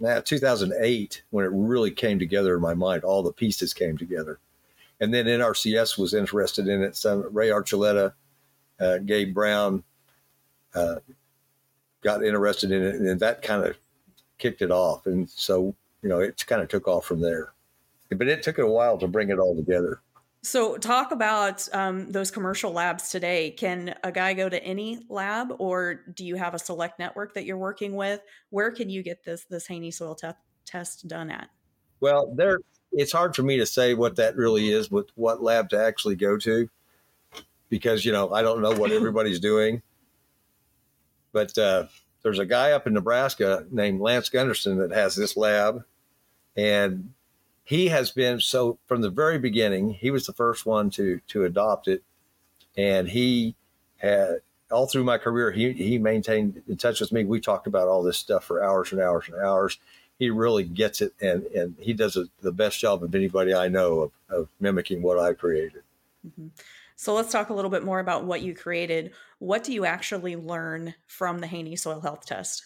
nah, 0.00 0.20
2008 0.20 1.22
when 1.30 1.44
it 1.44 1.50
really 1.52 1.90
came 1.90 2.18
together 2.18 2.54
in 2.54 2.60
my 2.60 2.74
mind. 2.74 3.04
All 3.04 3.22
the 3.22 3.32
pieces 3.32 3.74
came 3.74 3.96
together. 3.96 4.38
And 5.00 5.14
then 5.14 5.26
nrcs 5.26 5.98
was 5.98 6.14
interested 6.14 6.68
in 6.68 6.82
it. 6.82 6.96
Some 6.96 7.32
ray 7.32 7.48
archuleta 7.48 8.12
uh, 8.80 8.98
gabe 8.98 9.34
brown 9.34 9.84
uh, 10.74 10.96
got 12.02 12.24
interested 12.24 12.70
in 12.70 12.82
it. 12.82 12.94
And 12.96 13.20
that 13.20 13.42
kind 13.42 13.64
of 13.64 13.76
kicked 14.38 14.62
it 14.62 14.70
off. 14.70 15.06
And 15.06 15.28
so 15.28 15.74
you 16.02 16.08
know 16.08 16.20
it 16.20 16.44
kind 16.46 16.62
of 16.62 16.68
took 16.68 16.86
off 16.86 17.04
from 17.04 17.20
there. 17.20 17.52
But 18.10 18.28
it 18.28 18.42
took 18.42 18.58
a 18.58 18.66
while 18.66 18.96
to 18.98 19.06
bring 19.06 19.28
it 19.30 19.38
all 19.38 19.54
together 19.54 20.00
so, 20.42 20.76
talk 20.76 21.10
about 21.10 21.68
um, 21.74 22.10
those 22.12 22.30
commercial 22.30 22.72
labs 22.72 23.10
today. 23.10 23.50
Can 23.50 23.94
a 24.04 24.12
guy 24.12 24.34
go 24.34 24.48
to 24.48 24.62
any 24.62 25.00
lab, 25.08 25.52
or 25.58 26.04
do 26.14 26.24
you 26.24 26.36
have 26.36 26.54
a 26.54 26.58
select 26.58 26.98
network 26.98 27.34
that 27.34 27.44
you're 27.44 27.58
working 27.58 27.96
with? 27.96 28.20
Where 28.50 28.70
can 28.70 28.88
you 28.88 29.02
get 29.02 29.24
this 29.24 29.44
this 29.44 29.66
Haney 29.66 29.90
soil 29.90 30.14
te- 30.14 30.28
test 30.64 31.08
done 31.08 31.30
at? 31.30 31.50
Well, 32.00 32.32
there 32.36 32.60
it's 32.92 33.12
hard 33.12 33.34
for 33.34 33.42
me 33.42 33.56
to 33.58 33.66
say 33.66 33.94
what 33.94 34.16
that 34.16 34.36
really 34.36 34.70
is, 34.70 34.90
with 34.90 35.08
what 35.16 35.42
lab 35.42 35.70
to 35.70 35.84
actually 35.84 36.14
go 36.14 36.38
to, 36.38 36.70
because 37.68 38.04
you 38.04 38.12
know 38.12 38.32
I 38.32 38.42
don't 38.42 38.62
know 38.62 38.72
what 38.72 38.92
everybody's 38.92 39.40
doing. 39.40 39.82
But 41.32 41.58
uh, 41.58 41.86
there's 42.22 42.38
a 42.38 42.46
guy 42.46 42.72
up 42.72 42.86
in 42.86 42.94
Nebraska 42.94 43.66
named 43.72 44.00
Lance 44.00 44.28
Gunderson 44.28 44.78
that 44.78 44.92
has 44.92 45.16
this 45.16 45.36
lab, 45.36 45.84
and 46.56 47.12
he 47.68 47.88
has 47.88 48.10
been 48.10 48.40
so 48.40 48.78
from 48.86 49.02
the 49.02 49.10
very 49.10 49.38
beginning. 49.38 49.90
He 49.92 50.10
was 50.10 50.24
the 50.24 50.32
first 50.32 50.64
one 50.64 50.88
to 50.92 51.20
to 51.28 51.44
adopt 51.44 51.86
it, 51.86 52.02
and 52.78 53.06
he 53.06 53.56
had 53.98 54.38
all 54.70 54.86
through 54.86 55.04
my 55.04 55.18
career. 55.18 55.50
He 55.50 55.74
he 55.74 55.98
maintained 55.98 56.62
in 56.66 56.78
touch 56.78 56.98
with 56.98 57.12
me. 57.12 57.24
We 57.24 57.40
talked 57.40 57.66
about 57.66 57.86
all 57.86 58.02
this 58.02 58.16
stuff 58.16 58.44
for 58.44 58.64
hours 58.64 58.90
and 58.92 59.02
hours 59.02 59.26
and 59.28 59.36
hours. 59.36 59.76
He 60.18 60.30
really 60.30 60.64
gets 60.64 61.02
it, 61.02 61.12
and 61.20 61.42
and 61.48 61.76
he 61.78 61.92
does 61.92 62.16
a, 62.16 62.24
the 62.40 62.52
best 62.52 62.80
job 62.80 63.02
of 63.04 63.14
anybody 63.14 63.52
I 63.52 63.68
know 63.68 64.00
of, 64.00 64.12
of 64.30 64.48
mimicking 64.60 65.02
what 65.02 65.18
I 65.18 65.34
created. 65.34 65.82
Mm-hmm. 66.26 66.48
So 66.96 67.12
let's 67.12 67.30
talk 67.30 67.50
a 67.50 67.54
little 67.54 67.70
bit 67.70 67.84
more 67.84 68.00
about 68.00 68.24
what 68.24 68.40
you 68.40 68.54
created. 68.54 69.12
What 69.40 69.62
do 69.62 69.74
you 69.74 69.84
actually 69.84 70.36
learn 70.36 70.94
from 71.06 71.40
the 71.40 71.46
Haney 71.46 71.76
Soil 71.76 72.00
Health 72.00 72.24
Test? 72.24 72.64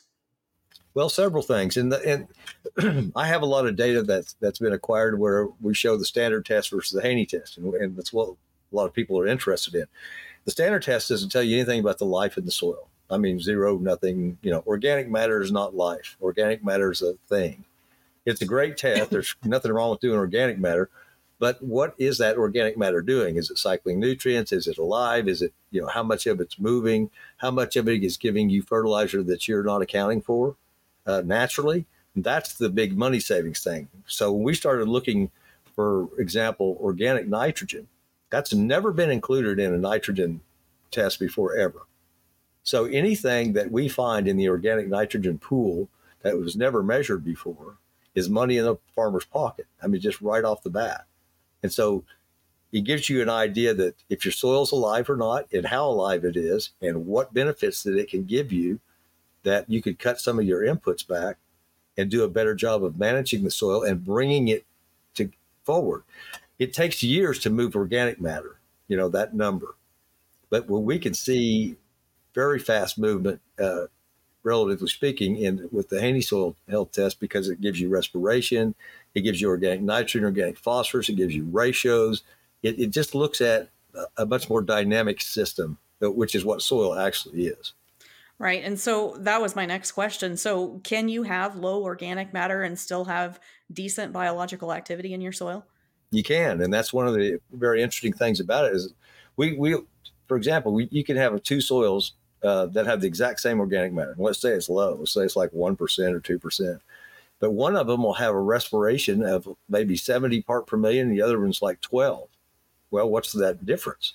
Well, 0.95 1.09
several 1.09 1.43
things, 1.43 1.77
and 1.79 1.91
the, 1.91 2.27
and 2.77 3.13
I 3.17 3.27
have 3.27 3.43
a 3.43 3.47
lot 3.47 3.67
of 3.67 3.77
data 3.77 4.03
that's 4.03 4.35
that's 4.41 4.59
been 4.59 4.75
acquired 4.75 5.19
where 5.19 5.49
we 5.61 5.75
show 5.75 5.97
the 5.97 6.05
standard 6.05 6.45
test 6.45 6.71
versus 6.71 6.93
the 6.93 7.01
Haney 7.01 7.25
test, 7.25 7.57
and, 7.57 7.73
and 7.75 7.97
that's 7.97 8.13
what 8.13 8.29
a 8.29 8.77
lot 8.77 8.87
of 8.87 8.93
people 8.93 9.19
are 9.19 9.27
interested 9.27 9.75
in. 9.75 9.87
The 10.45 10.51
standard 10.51 10.83
test 10.83 11.09
doesn't 11.09 11.31
tell 11.31 11.43
you 11.43 11.57
anything 11.57 11.81
about 11.81 11.99
the 11.99 12.05
life 12.05 12.37
in 12.37 12.45
the 12.45 12.51
soil. 12.51 12.89
I 13.11 13.17
mean, 13.17 13.41
zero, 13.41 13.79
nothing. 13.79 14.39
You 14.43 14.51
know, 14.51 14.63
organic 14.67 15.09
matter 15.09 15.41
is 15.41 15.51
not 15.51 15.75
life. 15.75 16.17
Organic 16.21 16.63
matter 16.63 16.91
is 16.91 17.01
a 17.01 17.15
thing. 17.27 17.65
It's 18.27 18.43
a 18.43 18.47
great 18.47 18.77
test. 18.77 19.11
There's 19.11 19.35
nothing 19.45 19.73
wrong 19.73 19.91
with 19.91 20.01
doing 20.01 20.19
organic 20.19 20.59
matter, 20.59 20.91
but 21.39 21.63
what 21.63 21.95
is 21.97 22.19
that 22.19 22.37
organic 22.37 22.77
matter 22.77 23.01
doing? 23.01 23.37
Is 23.37 23.51
it 23.51 23.57
cycling 23.57 23.99
nutrients? 23.99 24.53
Is 24.53 24.67
it 24.67 24.77
alive? 24.77 25.27
Is 25.27 25.41
it, 25.41 25.55
you 25.71 25.81
know, 25.81 25.89
how 25.89 26.03
much 26.03 26.27
of 26.27 26.39
it's 26.39 26.59
moving? 26.59 27.11
How 27.39 27.51
much 27.51 27.77
of 27.77 27.89
it 27.89 28.05
is 28.05 28.19
giving 28.19 28.51
you 28.51 28.63
fertilizer 28.63 29.23
that 29.23 29.49
you're 29.49 29.65
not 29.65 29.81
accounting 29.81 30.21
for 30.21 30.57
uh, 31.07 31.23
naturally? 31.25 31.87
That's 32.15 32.55
the 32.55 32.69
big 32.69 32.97
money 32.97 33.21
savings 33.21 33.63
thing. 33.63 33.89
So 34.07 34.33
when 34.33 34.43
we 34.43 34.55
started 34.55 34.89
looking, 34.89 35.31
for 35.75 36.09
example, 36.19 36.79
organic 36.81 37.27
nitrogen, 37.27 37.89
that's 38.31 38.53
never 38.53 38.93
been 38.93 39.11
included 39.11 39.59
in 39.59 39.73
a 39.73 39.79
nitrogen 39.79 40.41
test 40.91 41.19
before 41.19 41.57
ever. 41.57 41.87
So 42.63 42.85
anything 42.85 43.55
that 43.55 43.73
we 43.73 43.89
find 43.89 44.29
in 44.29 44.37
the 44.37 44.49
organic 44.49 44.89
nitrogen 44.89 45.39
pool 45.39 45.89
that 46.23 46.39
was 46.39 46.55
never 46.55 46.83
measured 46.83 47.25
before 47.25 47.77
is 48.15 48.29
money 48.29 48.57
in 48.59 48.65
the 48.65 48.77
farmer's 48.95 49.25
pocket. 49.25 49.67
I 49.83 49.87
mean, 49.87 50.01
just 50.01 50.21
right 50.21 50.45
off 50.45 50.63
the 50.63 50.71
bat. 50.71 51.07
And 51.63 51.73
so 51.73 52.05
it 52.73 52.83
gives 52.83 53.09
you 53.09 53.21
an 53.23 53.29
idea 53.29 53.75
that 53.75 53.97
if 54.09 54.25
your 54.25 54.33
soil's 54.33 54.73
alive 54.73 55.11
or 55.11 55.17
not, 55.17 55.47
and 55.53 55.67
how 55.67 55.89
alive 55.89 56.25
it 56.25 56.37
is, 56.37 56.71
and 56.81 57.07
what 57.07 57.35
benefits 57.35 57.83
that 57.83 57.99
it 57.99 58.09
can 58.09 58.25
give 58.25 58.53
you, 58.53 58.81
that 59.43 59.69
you 59.69 59.83
could 59.83 59.99
cut 59.99 60.21
some 60.21 60.39
of 60.39 60.45
your 60.45 60.63
inputs 60.63 61.07
back 61.07 61.37
and 61.97 62.11
do 62.11 62.25
a 62.25 62.29
better 62.29 62.55
job 62.55 62.85
of 62.85 62.99
managing 62.99 63.45
the 63.45 63.51
soil 63.51 63.83
and 63.83 64.05
bringing 64.05 64.49
it 64.49 64.65
to 65.15 65.31
forward. 65.65 66.05
It 66.59 66.73
takes 66.73 67.03
years 67.03 67.39
to 67.41 67.51
move 67.51 67.77
organic 67.77 68.21
matter, 68.21 68.59
you 68.89 68.97
know, 68.97 69.09
that 69.11 69.35
number. 69.35 69.75
But 70.51 70.69
when 70.69 70.85
we 70.85 70.99
can 70.99 71.15
see 71.15 71.77
very 72.35 72.59
fast 72.59 72.99
movement, 72.99 73.41
uh, 73.59 73.87
relatively 74.43 74.89
speaking, 74.89 75.37
in 75.37 75.69
with 75.71 75.89
the 75.89 76.01
Haney 76.01 76.21
soil 76.21 76.57
health 76.69 76.93
test 76.93 77.21
because 77.21 77.49
it 77.49 77.61
gives 77.61 77.81
you 77.81 77.89
respiration, 77.89 78.75
it 79.15 79.23
gives 79.23 79.41
you 79.41 79.49
organic 79.49 79.81
nitrogen, 79.81 80.25
organic 80.25 80.59
phosphorus. 80.59 81.09
It 81.09 81.17
gives 81.17 81.35
you 81.35 81.45
ratios. 81.45 82.23
It, 82.63 82.79
it 82.79 82.91
just 82.91 83.15
looks 83.15 83.41
at 83.41 83.71
a 84.17 84.27
much 84.27 84.49
more 84.49 84.63
dynamic 84.63 85.21
system, 85.21 85.79
uh, 86.03 86.11
which 86.11 86.35
is 86.35 86.45
what 86.45 86.63
soil 86.63 86.99
actually 86.99 87.47
is. 87.47 87.75
Right. 88.43 88.65
And 88.65 88.79
so 88.79 89.17
that 89.21 89.41
was 89.41 89.55
my 89.55 89.67
next 89.67 89.93
question. 89.93 90.37
So, 90.37 90.81
can 90.83 91.09
you 91.09 91.23
have 91.23 91.55
low 91.55 91.83
organic 91.85 92.33
matter 92.33 92.63
and 92.63 92.77
still 92.77 93.05
have 93.05 93.39
decent 93.73 94.13
biological 94.13 94.73
activity 94.73 95.15
in 95.15 95.21
your 95.21 95.31
soil? 95.31 95.65
You 96.11 96.25
can. 96.25 96.61
And 96.61 96.75
that's 96.75 96.93
one 96.93 97.07
of 97.07 97.15
the 97.15 97.39
very 97.53 97.83
interesting 97.83 98.13
things 98.13 98.41
about 98.41 98.67
it 98.67 98.75
is 98.75 98.93
we, 99.37 99.53
we 99.53 99.77
for 100.27 100.37
example, 100.37 100.73
we, 100.73 100.89
you 100.91 101.05
can 101.05 101.17
have 101.17 101.41
two 101.45 101.61
soils 101.61 102.15
uh, 102.43 102.67
that 102.67 102.87
have 102.87 103.01
the 103.01 103.07
exact 103.07 103.39
same 103.39 103.61
organic 103.61 103.93
matter. 103.93 104.17
Let's 104.19 104.41
say 104.41 104.51
it's 104.51 104.69
low. 104.69 104.97
Let's 104.99 105.15
say 105.15 105.23
it's 105.23 105.37
like 105.37 105.53
1% 105.53 105.79
or 105.79 106.21
2% 106.21 106.81
but 107.43 107.55
one 107.55 107.75
of 107.75 107.89
them 107.89 108.05
will 108.05 108.15
have 108.15 108.37
a 108.37 108.41
respiration 108.41 109.25
of 109.25 109.49
maybe 109.69 109.97
70 109.97 110.43
part 110.43 110.65
per 110.65 110.77
million, 110.77 111.11
the 111.11 111.21
other 111.21 111.41
one's 111.41 111.61
like 111.61 111.81
12. 111.81 112.29
Well, 112.93 113.11
what's 113.11 113.33
that 113.33 113.67
difference? 113.67 114.15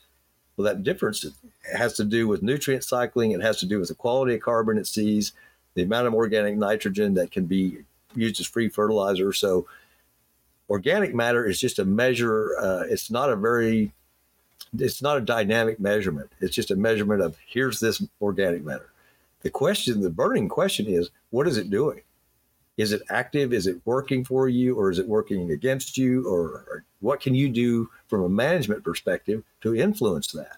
Well, 0.58 0.66
that 0.66 0.84
difference 0.84 1.26
has 1.72 1.94
to 1.94 2.04
do 2.04 2.28
with 2.28 2.42
nutrient 2.42 2.84
cycling. 2.84 3.32
It 3.32 3.42
has 3.42 3.60
to 3.60 3.68
do 3.68 3.80
with 3.80 3.90
the 3.90 3.96
quality 3.96 4.34
of 4.34 4.42
carbon 4.42 4.80
it 4.80 4.88
sees, 4.88 5.32
the 5.76 5.84
amount 5.84 6.08
of 6.08 6.16
organic 6.16 6.58
nitrogen 6.58 7.14
that 7.14 7.32
can 7.32 7.46
be 7.46 7.84
used 8.16 8.40
as 8.40 8.48
free 8.48 8.68
fertilizer. 8.68 9.32
So, 9.34 9.68
organic 10.68 11.14
matter 11.14 11.46
is 11.46 11.60
just 11.60 11.78
a 11.78 11.86
measure. 11.86 12.58
Uh, 12.60 12.84
it's 12.90 13.12
not 13.12 13.32
a 13.32 13.36
very, 13.36 13.94
it's 14.78 15.02
not 15.02 15.18
a 15.18 15.22
dynamic 15.22 15.80
measurement. 15.80 16.32
It's 16.42 16.56
just 16.56 16.72
a 16.72 16.76
measurement 16.76 17.22
of 17.22 17.38
here's 17.46 17.80
this 17.80 18.04
organic 18.20 18.64
matter. 18.64 18.90
The 19.44 19.52
question, 19.52 20.02
the 20.02 20.10
burning 20.10 20.50
question 20.50 20.88
is, 20.88 21.12
what 21.30 21.48
is 21.48 21.58
it 21.58 21.70
doing? 21.70 22.02
Is 22.78 22.92
it 22.92 23.02
active? 23.10 23.52
Is 23.54 23.66
it 23.66 23.82
working 23.86 24.24
for 24.24 24.48
you? 24.48 24.76
Or 24.76 24.92
is 24.92 25.00
it 25.00 25.08
working 25.08 25.52
against 25.52 25.98
you? 25.98 26.26
Or, 26.28 26.42
or, 26.42 26.84
what 27.00 27.20
can 27.20 27.36
you 27.36 27.50
do 27.50 27.90
from 28.08 28.24
a 28.24 28.30
management 28.30 28.84
perspective 28.84 29.44
to 29.62 29.76
influence 29.76 30.32
that? 30.32 30.58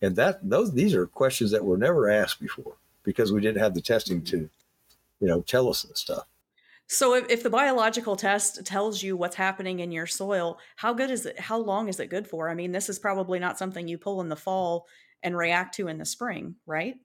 And 0.00 0.16
that 0.16 0.48
those 0.48 0.72
these 0.72 0.94
are 0.94 1.06
questions 1.06 1.50
that 1.52 1.64
were 1.64 1.78
never 1.78 2.10
asked 2.10 2.40
before 2.40 2.74
because 3.04 3.32
we 3.32 3.40
didn't 3.40 3.62
have 3.62 3.74
the 3.74 3.80
testing 3.80 4.22
to 4.24 4.50
you 5.20 5.28
know 5.28 5.42
tell 5.42 5.68
us 5.68 5.82
this 5.82 6.00
stuff. 6.00 6.26
So 6.88 7.14
if, 7.14 7.30
if 7.30 7.42
the 7.42 7.48
biological 7.48 8.16
test 8.16 8.66
tells 8.66 9.02
you 9.02 9.16
what's 9.16 9.36
happening 9.36 9.78
in 9.80 9.92
your 9.92 10.06
soil 10.06 10.58
how 10.76 10.92
good 10.92 11.10
is 11.10 11.24
it 11.24 11.38
how 11.38 11.58
long 11.58 11.88
is 11.88 12.00
it 12.00 12.10
good 12.10 12.26
for? 12.26 12.50
I 12.50 12.54
mean 12.54 12.72
this 12.72 12.88
is 12.88 12.98
probably 12.98 13.38
not 13.38 13.58
something 13.58 13.86
you 13.86 13.96
pull 13.96 14.20
in 14.20 14.28
the 14.28 14.36
fall 14.36 14.86
and 15.22 15.36
react 15.36 15.74
to 15.76 15.88
in 15.88 15.98
the 15.98 16.04
spring 16.04 16.56
right 16.66 16.96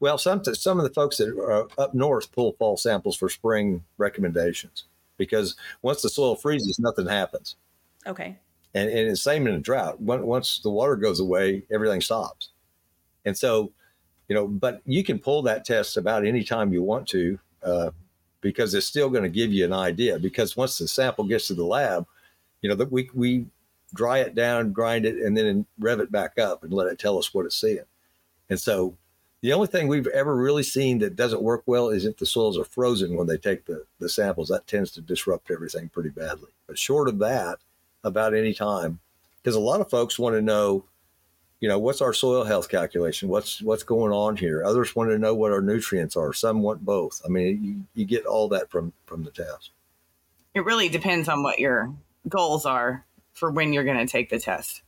well, 0.00 0.18
some 0.18 0.42
some 0.44 0.78
of 0.78 0.84
the 0.84 0.94
folks 0.94 1.16
that 1.18 1.28
are 1.28 1.68
up 1.78 1.94
north 1.94 2.32
pull 2.32 2.52
fall 2.52 2.76
samples 2.76 3.16
for 3.16 3.28
spring 3.28 3.84
recommendations 3.98 4.84
because 5.20 5.54
once 5.82 6.02
the 6.02 6.08
soil 6.08 6.34
freezes, 6.34 6.78
nothing 6.78 7.06
happens. 7.06 7.56
Okay. 8.06 8.38
And, 8.74 8.88
and 8.88 9.08
it's 9.10 9.22
same 9.22 9.46
in 9.46 9.54
a 9.54 9.58
drought. 9.58 10.00
Once 10.00 10.60
the 10.62 10.70
water 10.70 10.96
goes 10.96 11.20
away, 11.20 11.62
everything 11.70 12.00
stops. 12.00 12.50
And 13.24 13.36
so, 13.36 13.72
you 14.28 14.34
know, 14.34 14.46
but 14.46 14.80
you 14.86 15.04
can 15.04 15.18
pull 15.18 15.42
that 15.42 15.64
test 15.64 15.96
about 15.96 16.24
any 16.24 16.42
time 16.42 16.72
you 16.72 16.82
want 16.82 17.06
to 17.08 17.38
uh, 17.62 17.90
because 18.40 18.72
it's 18.74 18.86
still 18.86 19.10
going 19.10 19.24
to 19.24 19.28
give 19.28 19.52
you 19.52 19.64
an 19.64 19.72
idea. 19.72 20.18
Because 20.18 20.56
once 20.56 20.78
the 20.78 20.88
sample 20.88 21.24
gets 21.24 21.48
to 21.48 21.54
the 21.54 21.64
lab, 21.64 22.06
you 22.62 22.68
know, 22.68 22.76
that 22.76 22.90
we 22.90 23.10
we 23.14 23.46
dry 23.92 24.18
it 24.18 24.34
down, 24.34 24.72
grind 24.72 25.04
it, 25.04 25.16
and 25.16 25.36
then 25.36 25.66
rev 25.78 26.00
it 26.00 26.12
back 26.12 26.38
up 26.38 26.62
and 26.62 26.72
let 26.72 26.86
it 26.86 26.98
tell 26.98 27.18
us 27.18 27.34
what 27.34 27.44
it's 27.44 27.60
seeing. 27.60 27.84
And 28.48 28.58
so 28.58 28.96
the 29.42 29.52
only 29.52 29.66
thing 29.66 29.88
we've 29.88 30.06
ever 30.08 30.36
really 30.36 30.62
seen 30.62 30.98
that 30.98 31.16
doesn't 31.16 31.42
work 31.42 31.62
well 31.66 31.88
is 31.88 32.04
if 32.04 32.18
the 32.18 32.26
soils 32.26 32.58
are 32.58 32.64
frozen 32.64 33.16
when 33.16 33.26
they 33.26 33.38
take 33.38 33.64
the, 33.64 33.84
the 33.98 34.08
samples. 34.08 34.48
That 34.48 34.66
tends 34.66 34.90
to 34.92 35.00
disrupt 35.00 35.50
everything 35.50 35.88
pretty 35.88 36.10
badly. 36.10 36.50
But 36.66 36.78
short 36.78 37.08
of 37.08 37.18
that, 37.20 37.58
about 38.04 38.34
any 38.34 38.52
time, 38.52 39.00
because 39.42 39.54
a 39.54 39.60
lot 39.60 39.80
of 39.80 39.90
folks 39.90 40.18
want 40.18 40.34
to 40.34 40.42
know, 40.42 40.84
you 41.60 41.68
know, 41.68 41.78
what's 41.78 42.00
our 42.00 42.12
soil 42.12 42.44
health 42.44 42.68
calculation? 42.68 43.28
What's 43.28 43.62
what's 43.62 43.82
going 43.82 44.12
on 44.12 44.36
here? 44.36 44.62
Others 44.64 44.94
want 44.94 45.10
to 45.10 45.18
know 45.18 45.34
what 45.34 45.52
our 45.52 45.60
nutrients 45.60 46.16
are. 46.16 46.32
Some 46.32 46.62
want 46.62 46.84
both. 46.84 47.22
I 47.24 47.28
mean, 47.28 47.64
you, 47.64 47.84
you 47.94 48.04
get 48.06 48.26
all 48.26 48.48
that 48.48 48.70
from 48.70 48.92
from 49.06 49.24
the 49.24 49.30
test. 49.30 49.70
It 50.54 50.64
really 50.64 50.88
depends 50.88 51.28
on 51.28 51.42
what 51.42 51.58
your 51.58 51.94
goals 52.28 52.66
are 52.66 53.06
for 53.32 53.50
when 53.50 53.72
you're 53.72 53.84
going 53.84 54.04
to 54.04 54.10
take 54.10 54.28
the 54.30 54.38
test. 54.38 54.82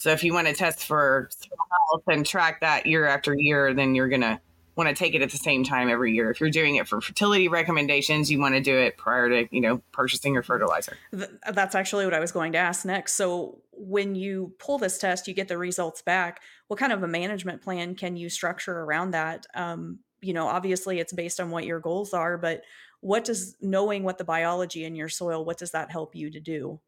So 0.00 0.10
if 0.12 0.24
you 0.24 0.32
want 0.32 0.46
to 0.46 0.54
test 0.54 0.86
for 0.86 1.28
soil 1.30 1.58
health 1.90 2.04
and 2.06 2.24
track 2.24 2.60
that 2.62 2.86
year 2.86 3.06
after 3.06 3.34
year, 3.34 3.74
then 3.74 3.94
you're 3.94 4.08
going 4.08 4.22
to 4.22 4.40
want 4.74 4.88
to 4.88 4.94
take 4.94 5.14
it 5.14 5.20
at 5.20 5.30
the 5.30 5.36
same 5.36 5.62
time 5.62 5.90
every 5.90 6.14
year. 6.14 6.30
If 6.30 6.40
you're 6.40 6.48
doing 6.48 6.76
it 6.76 6.88
for 6.88 7.02
fertility 7.02 7.48
recommendations, 7.48 8.30
you 8.30 8.40
want 8.40 8.54
to 8.54 8.62
do 8.62 8.74
it 8.78 8.96
prior 8.96 9.28
to, 9.28 9.54
you 9.54 9.60
know, 9.60 9.82
purchasing 9.92 10.32
your 10.32 10.42
fertilizer. 10.42 10.96
That's 11.12 11.74
actually 11.74 12.06
what 12.06 12.14
I 12.14 12.18
was 12.18 12.32
going 12.32 12.52
to 12.52 12.58
ask 12.58 12.86
next. 12.86 13.12
So 13.12 13.60
when 13.72 14.14
you 14.14 14.54
pull 14.58 14.78
this 14.78 14.96
test, 14.96 15.28
you 15.28 15.34
get 15.34 15.48
the 15.48 15.58
results 15.58 16.00
back. 16.00 16.40
What 16.68 16.80
kind 16.80 16.94
of 16.94 17.02
a 17.02 17.08
management 17.08 17.60
plan 17.60 17.94
can 17.94 18.16
you 18.16 18.30
structure 18.30 18.80
around 18.80 19.10
that? 19.10 19.46
Um, 19.54 19.98
you 20.22 20.32
know, 20.32 20.46
obviously 20.46 20.98
it's 20.98 21.12
based 21.12 21.40
on 21.40 21.50
what 21.50 21.66
your 21.66 21.78
goals 21.78 22.14
are, 22.14 22.38
but 22.38 22.62
what 23.00 23.26
does 23.26 23.54
knowing 23.60 24.02
what 24.02 24.16
the 24.16 24.24
biology 24.24 24.84
in 24.84 24.94
your 24.94 25.10
soil, 25.10 25.44
what 25.44 25.58
does 25.58 25.72
that 25.72 25.90
help 25.90 26.14
you 26.14 26.30
to 26.30 26.40
do 26.40 26.80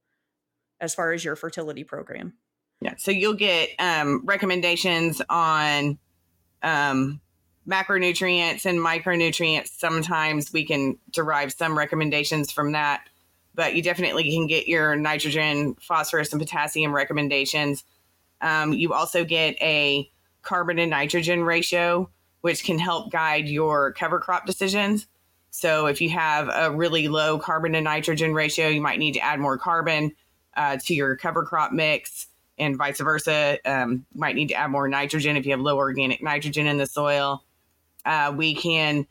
as 0.80 0.94
far 0.94 1.12
as 1.12 1.22
your 1.22 1.36
fertility 1.36 1.84
program? 1.84 2.32
Yeah. 2.82 2.94
So 2.98 3.12
you'll 3.12 3.34
get 3.34 3.70
um, 3.78 4.22
recommendations 4.24 5.22
on 5.30 5.98
um, 6.64 7.20
macronutrients 7.66 8.66
and 8.66 8.80
micronutrients. 8.80 9.68
Sometimes 9.68 10.52
we 10.52 10.64
can 10.64 10.98
derive 11.12 11.52
some 11.52 11.78
recommendations 11.78 12.50
from 12.50 12.72
that, 12.72 13.08
but 13.54 13.76
you 13.76 13.82
definitely 13.82 14.24
can 14.32 14.48
get 14.48 14.66
your 14.66 14.96
nitrogen, 14.96 15.76
phosphorus, 15.80 16.32
and 16.32 16.40
potassium 16.40 16.92
recommendations. 16.92 17.84
Um, 18.40 18.72
you 18.72 18.92
also 18.94 19.24
get 19.24 19.54
a 19.62 20.10
carbon 20.42 20.80
and 20.80 20.90
nitrogen 20.90 21.44
ratio, 21.44 22.10
which 22.40 22.64
can 22.64 22.80
help 22.80 23.12
guide 23.12 23.46
your 23.46 23.92
cover 23.92 24.18
crop 24.18 24.44
decisions. 24.44 25.06
So 25.50 25.86
if 25.86 26.00
you 26.00 26.10
have 26.10 26.50
a 26.52 26.74
really 26.74 27.06
low 27.06 27.38
carbon 27.38 27.74
to 27.74 27.80
nitrogen 27.80 28.34
ratio, 28.34 28.66
you 28.66 28.80
might 28.80 28.98
need 28.98 29.12
to 29.12 29.20
add 29.20 29.38
more 29.38 29.56
carbon 29.56 30.10
uh, 30.56 30.78
to 30.78 30.94
your 30.94 31.14
cover 31.16 31.44
crop 31.44 31.70
mix 31.70 32.26
and 32.62 32.76
vice 32.76 33.00
versa. 33.00 33.58
Um, 33.64 34.06
might 34.14 34.36
need 34.36 34.48
to 34.48 34.54
add 34.54 34.70
more 34.70 34.88
nitrogen 34.88 35.36
if 35.36 35.44
you 35.44 35.52
have 35.52 35.60
low 35.60 35.76
organic 35.76 36.22
nitrogen 36.22 36.66
in 36.66 36.78
the 36.78 36.86
soil. 36.86 37.44
Uh, 38.04 38.32
we 38.36 38.54
can 38.54 39.06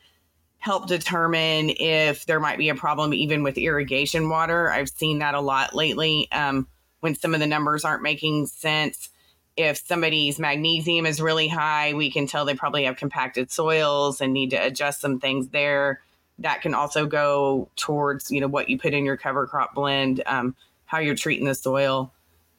help 0.58 0.86
determine 0.86 1.70
if 1.70 2.24
there 2.26 2.40
might 2.40 2.58
be 2.58 2.68
a 2.68 2.74
problem 2.74 3.12
even 3.12 3.42
with 3.42 3.58
irrigation 3.58 4.28
water. 4.28 4.70
I've 4.70 4.88
seen 4.88 5.18
that 5.18 5.34
a 5.34 5.40
lot 5.40 5.74
lately 5.74 6.30
um, 6.32 6.66
when 7.00 7.14
some 7.14 7.34
of 7.34 7.40
the 7.40 7.46
numbers 7.46 7.84
aren't 7.84 8.02
making 8.02 8.46
sense. 8.46 9.08
If 9.56 9.78
somebody's 9.78 10.38
magnesium 10.38 11.04
is 11.04 11.20
really 11.20 11.48
high, 11.48 11.92
we 11.92 12.10
can 12.10 12.26
tell 12.26 12.44
they 12.44 12.54
probably 12.54 12.84
have 12.84 12.96
compacted 12.96 13.50
soils 13.50 14.20
and 14.20 14.32
need 14.32 14.50
to 14.50 14.56
adjust 14.56 15.00
some 15.00 15.20
things 15.20 15.48
there. 15.48 16.00
That 16.38 16.62
can 16.62 16.74
also 16.74 17.06
go 17.06 17.68
towards 17.76 18.30
you 18.30 18.40
know 18.40 18.48
what 18.48 18.70
you 18.70 18.78
put 18.78 18.94
in 18.94 19.04
your 19.04 19.18
cover 19.18 19.46
crop 19.46 19.74
blend, 19.74 20.22
um, 20.24 20.56
how 20.86 20.98
you're 20.98 21.14
treating 21.14 21.46
the 21.46 21.54
soil. 21.54 22.12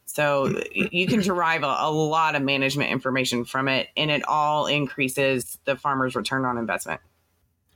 So 0.06 0.48
mm. 0.48 0.90
you 0.92 1.08
can 1.08 1.22
derive 1.22 1.64
a, 1.64 1.76
a, 1.80 1.92
lot 1.92 2.36
of 2.36 2.42
management 2.42 2.92
information 2.92 3.46
from 3.46 3.68
it, 3.68 3.90
and 3.96 4.12
it 4.12 4.24
all 4.28 4.68
increases 4.68 5.58
the 5.66 5.76
farmer's 5.76 6.16
return 6.16 6.46
on 6.46 6.58
investment. 6.58 7.02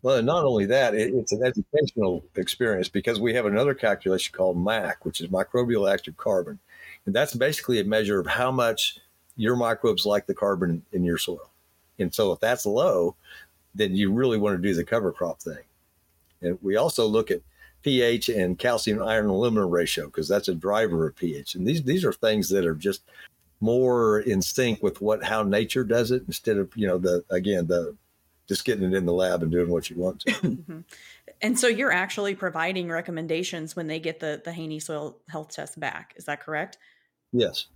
Well, 0.01 0.22
not 0.22 0.43
only 0.46 0.65
that, 0.67 0.93
it, 0.93 1.13
it's 1.13 1.31
an 1.31 1.43
educational 1.43 2.24
experience 2.36 2.89
because 2.89 3.19
we 3.19 3.34
have 3.34 3.46
another 3.46 3.74
calculation 3.74 4.34
called 4.36 4.57
MAC, 4.57 5.03
which 5.03 5.22
is 5.22 5.27
microbial 5.27 5.91
active 5.91 6.17
carbon. 6.17 6.60
And 7.05 7.15
that's 7.15 7.34
basically 7.34 7.79
a 7.79 7.84
measure 7.84 8.19
of 8.19 8.27
how 8.27 8.51
much 8.51 9.00
your 9.36 9.55
microbes 9.55 10.05
like 10.05 10.27
the 10.27 10.34
carbon 10.34 10.84
in 10.91 11.03
your 11.03 11.17
soil. 11.17 11.50
And 12.00 12.13
so 12.13 12.31
if 12.31 12.39
that's 12.39 12.65
low, 12.65 13.15
then 13.74 13.96
you 13.96 14.12
really 14.12 14.38
want 14.38 14.57
to 14.57 14.62
do 14.62 14.74
the 14.74 14.84
cover 14.84 15.12
crop 15.12 15.39
thing. 15.41 15.63
And 16.41 16.60
we 16.62 16.75
also 16.75 17.07
look 17.07 17.31
at 17.31 17.41
pH 17.84 18.29
and 18.29 18.57
calcium 18.57 19.01
iron 19.01 19.27
aluminum 19.27 19.69
ratio 19.69 20.05
because 20.07 20.27
that's 20.27 20.48
a 20.48 20.55
driver 20.55 21.07
of 21.07 21.15
pH. 21.15 21.55
And 21.55 21.67
these 21.67 21.84
these 21.84 22.03
are 22.03 22.13
things 22.13 22.50
that 22.50 22.65
are 22.65 22.75
just 22.75 23.03
more 23.60 24.19
in 24.19 24.41
sync 24.41 24.84
with 24.84 25.01
what 25.01 25.24
how 25.24 25.43
nature 25.43 25.84
does 25.84 26.12
it 26.12 26.24
instead 26.27 26.57
of, 26.57 26.75
you 26.75 26.88
know, 26.88 26.98
the 26.98 27.24
again, 27.29 27.67
the 27.67 27.96
just 28.48 28.65
getting 28.65 28.91
it 28.91 28.93
in 28.93 29.05
the 29.05 29.13
lab 29.13 29.43
and 29.43 29.51
doing 29.51 29.69
what 29.69 29.89
you 29.89 29.98
want 29.98 30.22
to. 30.22 30.31
mm-hmm. 30.31 30.79
And 31.41 31.60
so 31.60 31.67
you're 31.67 31.91
actually 31.91 32.34
providing 32.34 32.89
recommendations 32.89 33.75
when 33.75 33.88
they 33.88 34.00
get 34.00 34.19
the 34.19 34.41
the 34.43 34.51
Haney 34.51 34.79
soil 34.79 35.17
health 35.29 35.50
test 35.50 35.79
back. 35.79 36.13
Is 36.17 36.25
that 36.25 36.41
correct? 36.41 36.77
Yes. 37.31 37.67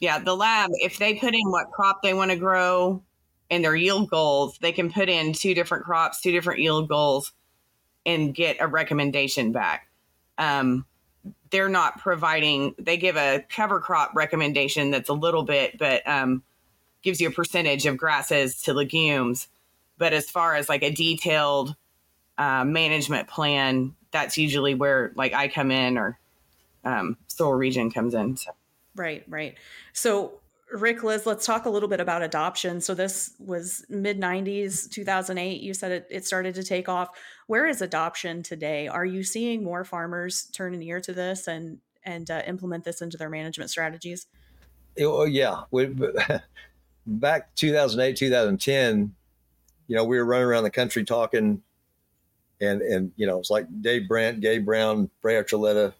Yeah, 0.00 0.18
the 0.18 0.34
lab 0.34 0.70
if 0.74 0.98
they 0.98 1.14
put 1.14 1.34
in 1.34 1.50
what 1.50 1.70
crop 1.70 2.02
they 2.02 2.14
want 2.14 2.32
to 2.32 2.36
grow 2.36 3.02
and 3.50 3.64
their 3.64 3.76
yield 3.76 4.10
goals, 4.10 4.58
they 4.60 4.72
can 4.72 4.90
put 4.90 5.08
in 5.08 5.32
two 5.32 5.54
different 5.54 5.84
crops, 5.84 6.20
two 6.20 6.32
different 6.32 6.60
yield 6.60 6.88
goals 6.88 7.32
and 8.04 8.34
get 8.34 8.56
a 8.60 8.66
recommendation 8.66 9.52
back. 9.52 9.88
Um, 10.38 10.86
they're 11.50 11.68
not 11.68 12.00
providing 12.00 12.74
they 12.78 12.96
give 12.96 13.16
a 13.16 13.44
cover 13.48 13.78
crop 13.78 14.12
recommendation 14.14 14.90
that's 14.90 15.08
a 15.08 15.12
little 15.12 15.44
bit 15.44 15.78
but 15.78 16.06
um, 16.08 16.42
gives 17.02 17.20
you 17.20 17.28
a 17.28 17.30
percentage 17.30 17.86
of 17.86 17.96
grasses 17.96 18.60
to 18.62 18.74
legumes 18.74 19.46
but 19.98 20.12
as 20.12 20.28
far 20.28 20.56
as 20.56 20.68
like 20.68 20.82
a 20.82 20.90
detailed 20.90 21.76
uh, 22.38 22.64
management 22.64 23.28
plan, 23.28 23.94
that's 24.10 24.36
usually 24.36 24.74
where 24.74 25.12
like 25.14 25.32
I 25.32 25.46
come 25.46 25.70
in 25.70 25.96
or 25.96 26.18
um, 26.84 27.16
Soil 27.28 27.52
Regen 27.52 27.90
comes 27.90 28.14
in. 28.14 28.36
So. 28.36 28.50
Right, 28.96 29.22
right. 29.28 29.56
So 29.92 30.40
Rick, 30.72 31.02
Liz, 31.02 31.26
let's 31.26 31.44
talk 31.44 31.66
a 31.66 31.70
little 31.70 31.88
bit 31.88 32.00
about 32.00 32.22
adoption. 32.22 32.80
So 32.80 32.94
this 32.94 33.34
was 33.38 33.84
mid 33.88 34.18
90s, 34.18 34.90
2008. 34.90 35.60
You 35.60 35.74
said 35.74 35.92
it, 35.92 36.06
it 36.10 36.26
started 36.26 36.54
to 36.54 36.62
take 36.62 36.88
off. 36.88 37.10
Where 37.46 37.66
is 37.66 37.82
adoption 37.82 38.42
today? 38.42 38.88
Are 38.88 39.04
you 39.04 39.22
seeing 39.22 39.62
more 39.62 39.84
farmers 39.84 40.46
turn 40.46 40.74
an 40.74 40.82
ear 40.82 41.00
to 41.00 41.12
this 41.12 41.46
and 41.46 41.78
and 42.04 42.30
uh, 42.30 42.42
implement 42.46 42.84
this 42.84 43.02
into 43.02 43.16
their 43.16 43.28
management 43.28 43.70
strategies? 43.70 44.26
Oh 45.00 45.24
yeah, 45.24 45.62
we, 45.70 45.86
back 47.06 47.54
2008, 47.54 48.16
2010, 48.16 49.14
you 49.88 49.96
know, 49.96 50.04
we 50.04 50.18
were 50.18 50.24
running 50.24 50.46
around 50.46 50.64
the 50.64 50.70
country 50.70 51.04
talking, 51.04 51.62
and 52.60 52.82
and 52.82 53.12
you 53.16 53.26
know, 53.26 53.38
it's 53.38 53.50
like 53.50 53.66
Dave 53.82 54.08
Brandt, 54.08 54.40
Gabe 54.40 54.64
Brown, 54.64 55.10
Ray 55.22 55.34
Archuleta, 55.34 55.92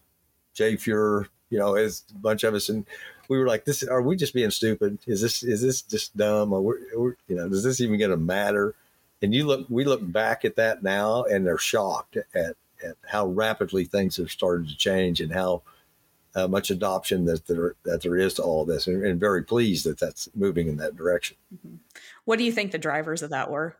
Jay 0.53 0.75
Fuhrer, 0.75 1.27
you 1.49 1.59
know, 1.59 1.75
it's 1.75 2.03
a 2.11 2.17
bunch 2.17 2.43
of 2.43 2.53
us, 2.53 2.69
and 2.69 2.85
we 3.27 3.37
were 3.37 3.47
like, 3.47 3.65
"This 3.65 3.83
are 3.83 4.01
we 4.01 4.15
just 4.15 4.33
being 4.33 4.51
stupid? 4.51 4.99
Is 5.07 5.21
this 5.21 5.43
is 5.43 5.61
this 5.61 5.81
just 5.81 6.15
dumb? 6.15 6.53
Or 6.53 6.61
we're, 6.61 6.79
we're 6.95 7.15
you 7.27 7.35
know, 7.35 7.47
is 7.47 7.63
this 7.63 7.81
even 7.81 7.99
going 7.99 8.11
to 8.11 8.17
matter?" 8.17 8.75
And 9.21 9.33
you 9.33 9.45
look, 9.45 9.65
we 9.69 9.85
look 9.85 10.11
back 10.11 10.43
at 10.43 10.57
that 10.57 10.83
now, 10.83 11.23
and 11.23 11.45
they're 11.45 11.57
shocked 11.57 12.17
at 12.17 12.55
at 12.83 12.97
how 13.07 13.27
rapidly 13.27 13.85
things 13.85 14.17
have 14.17 14.31
started 14.31 14.67
to 14.67 14.77
change 14.77 15.21
and 15.21 15.31
how 15.31 15.61
uh, 16.35 16.47
much 16.47 16.71
adoption 16.71 17.25
that 17.25 17.45
there 17.47 17.75
that 17.83 18.01
there 18.01 18.17
is 18.17 18.33
to 18.35 18.43
all 18.43 18.65
this, 18.65 18.87
and, 18.87 19.03
and, 19.03 19.19
very 19.19 19.43
pleased 19.43 19.85
that 19.85 19.99
that's 19.99 20.27
moving 20.35 20.67
in 20.67 20.77
that 20.77 20.95
direction. 20.95 21.37
Mm-hmm. 21.53 21.75
What 22.25 22.39
do 22.39 22.43
you 22.43 22.51
think 22.51 22.71
the 22.71 22.77
drivers 22.77 23.21
of 23.21 23.29
that 23.29 23.51
were? 23.51 23.75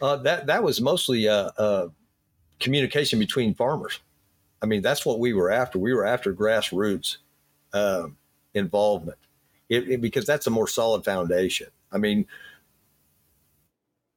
Uh, 0.00 0.16
that 0.16 0.46
that 0.46 0.62
was 0.62 0.80
mostly 0.80 1.28
uh, 1.28 1.50
uh, 1.56 1.88
communication 2.60 3.18
between 3.18 3.54
farmers. 3.54 4.00
I 4.62 4.66
mean, 4.66 4.82
that's 4.82 5.04
what 5.04 5.18
we 5.18 5.32
were 5.32 5.50
after. 5.50 5.78
We 5.78 5.94
were 5.94 6.06
after 6.06 6.34
grassroots 6.34 7.18
um, 7.72 8.16
involvement, 8.54 9.18
it, 9.68 9.88
it, 9.90 10.00
because 10.00 10.24
that's 10.24 10.46
a 10.46 10.50
more 10.50 10.68
solid 10.68 11.04
foundation. 11.04 11.68
I 11.92 11.98
mean, 11.98 12.26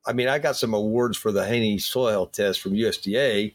I 0.05 0.13
mean, 0.13 0.27
I 0.27 0.39
got 0.39 0.55
some 0.55 0.73
awards 0.73 1.17
for 1.17 1.31
the 1.31 1.45
Haney 1.45 1.77
soil 1.77 2.27
test 2.27 2.61
from 2.61 2.73
USDA, 2.73 3.53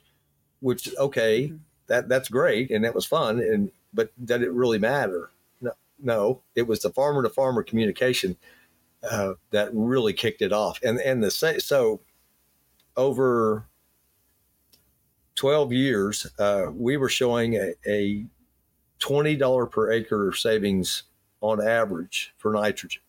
which 0.61 0.95
okay, 0.97 1.49
mm-hmm. 1.49 1.57
that 1.87 2.09
that's 2.09 2.29
great 2.29 2.71
and 2.71 2.85
that 2.85 2.95
was 2.95 3.07
fun, 3.07 3.38
and 3.38 3.71
but 3.95 4.11
did 4.25 4.42
it 4.42 4.53
really 4.53 4.79
matter? 4.79 5.31
No, 5.61 5.73
no, 5.99 6.42
it 6.55 6.66
was 6.66 6.81
the 6.81 6.90
farmer 6.90 7.23
to 7.23 7.31
farmer 7.31 7.62
communication 7.62 8.37
uh, 9.09 9.35
that 9.51 9.71
really 9.73 10.12
kicked 10.12 10.42
it 10.42 10.53
off. 10.53 10.79
And 10.83 11.01
and 11.01 11.23
the 11.23 11.31
so 11.31 12.01
over 12.97 13.66
12 15.35 15.73
years, 15.73 16.27
uh, 16.38 16.66
we 16.75 16.97
were 16.97 17.09
showing 17.09 17.55
a, 17.55 17.73
a 17.87 18.27
$20 19.03 19.71
per 19.71 19.93
acre 19.93 20.33
savings 20.33 21.05
on 21.41 21.67
average 21.67 22.33
for 22.38 22.53
nitrogen. 22.53 23.03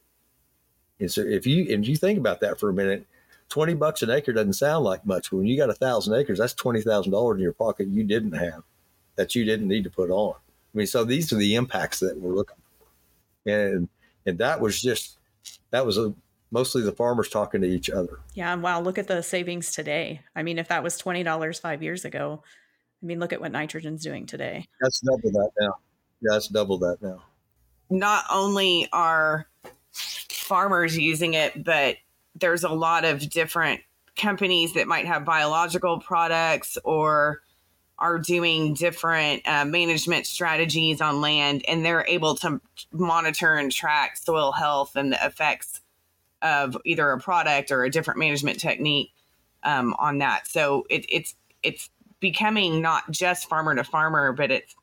And 0.99 1.12
so 1.12 1.21
if 1.21 1.45
you 1.45 1.65
if 1.67 1.88
you 1.88 1.95
think 1.95 2.17
about 2.17 2.39
that 2.41 2.60
for 2.60 2.69
a 2.69 2.73
minute, 2.73 3.06
20 3.49 3.73
bucks 3.75 4.01
an 4.01 4.10
acre 4.10 4.34
doesn't 4.34 4.53
sound 4.53 4.84
like 4.86 5.06
much. 5.06 5.29
But 5.29 5.38
When 5.38 5.47
you 5.47 5.58
got 5.58 5.69
a 5.69 5.73
thousand 5.73 6.15
acres, 6.15 6.39
that's 6.39 6.53
$20,000 6.53 7.36
in 7.36 7.39
your 7.39 7.53
pocket 7.53 7.88
you 7.88 8.03
didn't 8.03 8.34
have 8.34 8.63
that 9.15 9.36
you 9.36 9.45
didn't 9.45 9.67
need 9.67 9.84
to 9.84 9.89
put 9.89 10.10
on. 10.10 10.34
I 10.34 10.77
mean, 10.77 10.88
so 10.88 11.03
these 11.03 11.32
are 11.32 11.38
the 11.38 11.56
impacts 11.56 11.99
that 11.99 12.17
we're 12.17 12.34
looking 12.34 12.58
for. 12.58 13.51
And, 13.51 13.89
and 14.25 14.38
that 14.39 14.60
was 14.60 14.82
just 14.82 15.17
that 15.71 15.86
was 15.86 15.97
a, 15.97 16.13
mostly 16.51 16.82
the 16.84 16.91
farmers 16.91 17.29
talking 17.29 17.62
to 17.62 17.67
each 17.67 17.89
other. 17.89 18.19
Yeah, 18.34 18.53
and 18.53 18.63
wow, 18.63 18.79
look 18.79 18.97
at 18.97 19.08
the 19.08 19.21
savings 19.21 19.71
today. 19.71 20.21
I 20.36 20.43
mean, 20.43 20.58
if 20.58 20.69
that 20.69 20.84
was 20.84 20.97
twenty 20.97 21.23
dollars 21.23 21.60
five 21.60 21.84
years 21.84 22.06
ago, 22.06 22.43
I 23.03 23.05
mean, 23.05 23.19
look 23.19 23.33
at 23.33 23.41
what 23.41 23.51
nitrogen's 23.51 24.01
doing 24.01 24.25
today. 24.25 24.65
That's 24.81 25.01
double 25.01 25.31
that 25.31 25.49
now. 25.59 25.75
Yeah, 26.21 26.29
that's 26.31 26.47
double 26.47 26.77
that 26.79 26.97
now. 27.01 27.21
Not 27.89 28.23
only 28.31 28.87
are 28.93 29.47
farmers 29.91 30.97
using 30.97 31.33
it, 31.33 31.63
but 31.63 31.97
there's 32.35 32.63
a 32.63 32.69
lot 32.69 33.03
of 33.03 33.29
different 33.29 33.81
companies 34.15 34.73
that 34.73 34.87
might 34.87 35.05
have 35.05 35.25
biological 35.25 35.99
products 35.99 36.77
or 36.83 37.41
are 37.99 38.19
doing 38.19 38.73
different 38.73 39.47
uh, 39.47 39.65
management 39.65 40.25
strategies 40.25 41.01
on 41.01 41.21
land 41.21 41.63
and 41.67 41.85
they're 41.85 42.05
able 42.07 42.35
to 42.35 42.59
monitor 42.91 43.55
and 43.55 43.71
track 43.71 44.17
soil 44.17 44.51
health 44.51 44.95
and 44.95 45.11
the 45.11 45.25
effects 45.25 45.81
of 46.41 46.77
either 46.85 47.11
a 47.11 47.19
product 47.19 47.71
or 47.71 47.83
a 47.83 47.89
different 47.89 48.19
management 48.19 48.59
technique 48.59 49.13
um, 49.63 49.95
on 49.99 50.17
that 50.17 50.47
so 50.47 50.85
it, 50.89 51.05
it's 51.07 51.35
it's 51.61 51.89
becoming 52.23 52.81
not 52.81 53.12
just 53.12 53.49
farmer 53.49 53.75
to 53.75 53.83
farmer 53.83 54.31
but 54.31 54.49
it's 54.49 54.73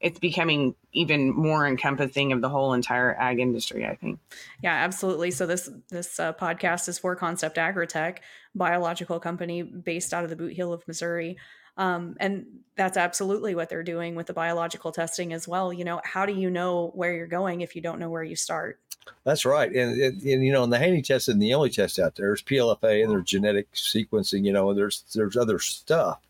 it's 0.00 0.18
becoming 0.18 0.74
even 0.92 1.34
more 1.34 1.66
encompassing 1.66 2.30
of 2.30 2.42
the 2.42 2.48
whole 2.50 2.74
entire 2.74 3.16
ag 3.18 3.40
industry 3.40 3.86
i 3.86 3.94
think 3.94 4.20
yeah 4.62 4.74
absolutely 4.74 5.30
so 5.30 5.46
this 5.46 5.70
this 5.88 6.20
uh, 6.20 6.34
podcast 6.34 6.86
is 6.90 6.98
for 6.98 7.16
Concept 7.16 7.56
AgriTek 7.56 8.18
biological 8.54 9.18
company 9.18 9.62
based 9.62 10.12
out 10.12 10.24
of 10.24 10.30
the 10.30 10.36
boot 10.36 10.52
heel 10.52 10.74
of 10.74 10.86
missouri 10.86 11.38
um, 11.76 12.16
and 12.20 12.44
that's 12.76 12.98
absolutely 12.98 13.54
what 13.54 13.70
they're 13.70 13.82
doing 13.82 14.14
with 14.14 14.26
the 14.26 14.32
biological 14.32 14.92
testing 14.92 15.32
as 15.32 15.48
well. 15.48 15.72
You 15.72 15.84
know, 15.84 16.00
how 16.04 16.24
do 16.24 16.32
you 16.32 16.48
know 16.48 16.92
where 16.94 17.12
you're 17.12 17.26
going 17.26 17.62
if 17.62 17.74
you 17.74 17.82
don't 17.82 17.98
know 17.98 18.10
where 18.10 18.22
you 18.22 18.36
start? 18.36 18.78
That's 19.24 19.44
right. 19.44 19.70
And, 19.74 20.00
and, 20.00 20.22
and 20.22 20.44
you 20.44 20.52
know, 20.52 20.62
and 20.64 20.72
the 20.72 20.78
Haney 20.78 21.02
test 21.02 21.28
isn't 21.28 21.40
the 21.40 21.54
only 21.54 21.70
test 21.70 21.98
out 21.98 22.14
there. 22.14 22.28
There's 22.28 22.42
PLFA 22.42 23.02
and 23.02 23.10
there's 23.10 23.24
genetic 23.24 23.72
sequencing, 23.72 24.44
you 24.44 24.52
know, 24.52 24.70
and 24.70 24.78
there's, 24.78 25.04
there's 25.14 25.36
other 25.36 25.58
stuff, 25.58 26.20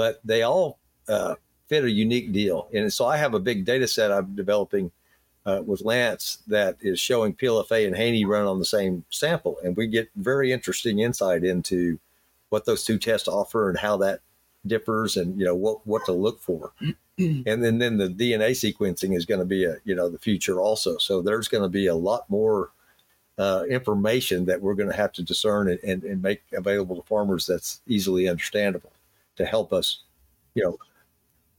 but 0.00 0.18
they 0.24 0.40
all 0.40 0.78
uh, 1.10 1.34
fit 1.68 1.84
a 1.84 1.90
unique 1.90 2.32
deal. 2.32 2.68
And 2.72 2.90
so 2.90 3.04
I 3.04 3.18
have 3.18 3.34
a 3.34 3.38
big 3.38 3.66
data 3.66 3.86
set 3.86 4.10
I'm 4.10 4.34
developing 4.34 4.90
uh, 5.44 5.60
with 5.62 5.82
Lance 5.82 6.38
that 6.46 6.78
is 6.80 6.98
showing 6.98 7.34
PLFA 7.34 7.86
and 7.86 7.94
Haney 7.94 8.24
run 8.24 8.46
on 8.46 8.58
the 8.58 8.64
same 8.64 9.04
sample. 9.10 9.58
And 9.62 9.76
we 9.76 9.88
get 9.88 10.08
very 10.16 10.52
interesting 10.52 11.00
insight 11.00 11.44
into 11.44 11.98
what 12.48 12.64
those 12.64 12.82
two 12.82 12.98
tests 12.98 13.28
offer 13.28 13.68
and 13.68 13.78
how 13.78 13.98
that 13.98 14.20
differs 14.66 15.18
and 15.18 15.38
you 15.38 15.44
know 15.44 15.54
what 15.54 15.86
what 15.86 16.04
to 16.06 16.12
look 16.12 16.40
for 16.40 16.72
and 17.18 17.64
then 17.64 17.78
then 17.78 17.96
the 17.96 18.08
dna 18.08 18.50
sequencing 18.50 19.16
is 19.16 19.24
going 19.24 19.40
to 19.40 19.46
be 19.46 19.64
a 19.64 19.76
you 19.84 19.94
know 19.94 20.10
the 20.10 20.18
future 20.18 20.60
also 20.60 20.98
so 20.98 21.22
there's 21.22 21.48
going 21.48 21.62
to 21.62 21.68
be 21.70 21.86
a 21.86 21.94
lot 21.94 22.28
more 22.28 22.68
uh, 23.38 23.64
information 23.70 24.44
that 24.44 24.60
we're 24.60 24.74
going 24.74 24.90
to 24.90 24.94
have 24.94 25.12
to 25.12 25.22
discern 25.22 25.70
and, 25.70 25.78
and, 25.82 26.04
and 26.04 26.20
make 26.20 26.42
available 26.52 26.94
to 26.94 27.02
farmers 27.08 27.46
that's 27.46 27.80
easily 27.86 28.28
understandable 28.28 28.92
to 29.36 29.44
help 29.44 29.72
us 29.72 30.04
you 30.54 30.62
know 30.62 30.76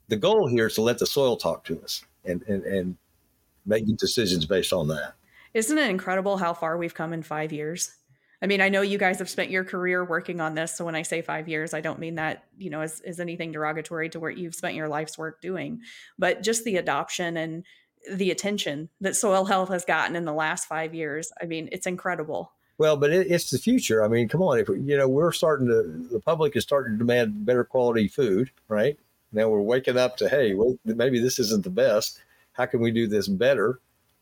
the 0.07 0.17
goal 0.17 0.47
here 0.47 0.67
is 0.67 0.75
to 0.75 0.81
let 0.81 0.99
the 0.99 1.05
soil 1.05 1.37
talk 1.37 1.63
to 1.63 1.81
us 1.81 2.03
and 2.25 2.41
and, 2.43 2.63
and 2.63 2.97
making 3.65 3.95
decisions 3.95 4.45
based 4.45 4.73
on 4.73 4.87
that 4.87 5.13
isn't 5.53 5.77
it 5.77 5.89
incredible 5.89 6.37
how 6.37 6.53
far 6.53 6.77
we've 6.77 6.95
come 6.95 7.13
in 7.13 7.21
five 7.21 7.51
years 7.51 7.95
I 8.41 8.47
mean, 8.47 8.59
I 8.59 8.69
know 8.69 8.81
you 8.81 8.97
guys 8.97 9.19
have 9.19 9.29
spent 9.29 9.51
your 9.51 9.63
career 9.63 10.03
working 10.03 10.41
on 10.41 10.55
this. 10.55 10.75
So 10.75 10.83
when 10.83 10.95
I 10.95 11.03
say 11.03 11.21
five 11.21 11.47
years, 11.47 11.75
I 11.75 11.81
don't 11.81 11.99
mean 11.99 12.15
that, 12.15 12.45
you 12.57 12.71
know, 12.71 12.81
as, 12.81 12.99
as 13.01 13.19
anything 13.19 13.51
derogatory 13.51 14.09
to 14.09 14.19
what 14.19 14.35
you've 14.35 14.55
spent 14.55 14.73
your 14.73 14.87
life's 14.87 15.17
work 15.17 15.41
doing, 15.41 15.81
but 16.17 16.41
just 16.41 16.63
the 16.63 16.77
adoption 16.77 17.37
and 17.37 17.63
the 18.11 18.31
attention 18.31 18.89
that 18.99 19.15
soil 19.15 19.45
health 19.45 19.69
has 19.69 19.85
gotten 19.85 20.15
in 20.15 20.25
the 20.25 20.33
last 20.33 20.65
five 20.65 20.95
years. 20.95 21.31
I 21.39 21.45
mean, 21.45 21.69
it's 21.71 21.85
incredible. 21.85 22.51
Well, 22.81 22.97
but 22.97 23.11
it, 23.11 23.27
it's 23.29 23.51
the 23.51 23.59
future. 23.59 24.03
I 24.03 24.07
mean, 24.07 24.27
come 24.27 24.41
on. 24.41 24.57
If 24.57 24.67
you 24.67 24.97
know, 24.97 25.07
we're 25.07 25.31
starting 25.33 25.67
to, 25.67 25.83
the 26.11 26.19
public 26.19 26.55
is 26.55 26.63
starting 26.63 26.93
to 26.93 26.97
demand 26.97 27.45
better 27.45 27.63
quality 27.63 28.07
food, 28.07 28.49
right? 28.69 28.97
Now 29.31 29.49
we're 29.49 29.61
waking 29.61 29.97
up 29.97 30.17
to, 30.17 30.27
hey, 30.27 30.55
well, 30.55 30.79
maybe 30.83 31.19
this 31.19 31.37
isn't 31.37 31.63
the 31.63 31.69
best. 31.69 32.19
How 32.53 32.65
can 32.65 32.79
we 32.79 32.89
do 32.89 33.05
this 33.05 33.27
better? 33.27 33.79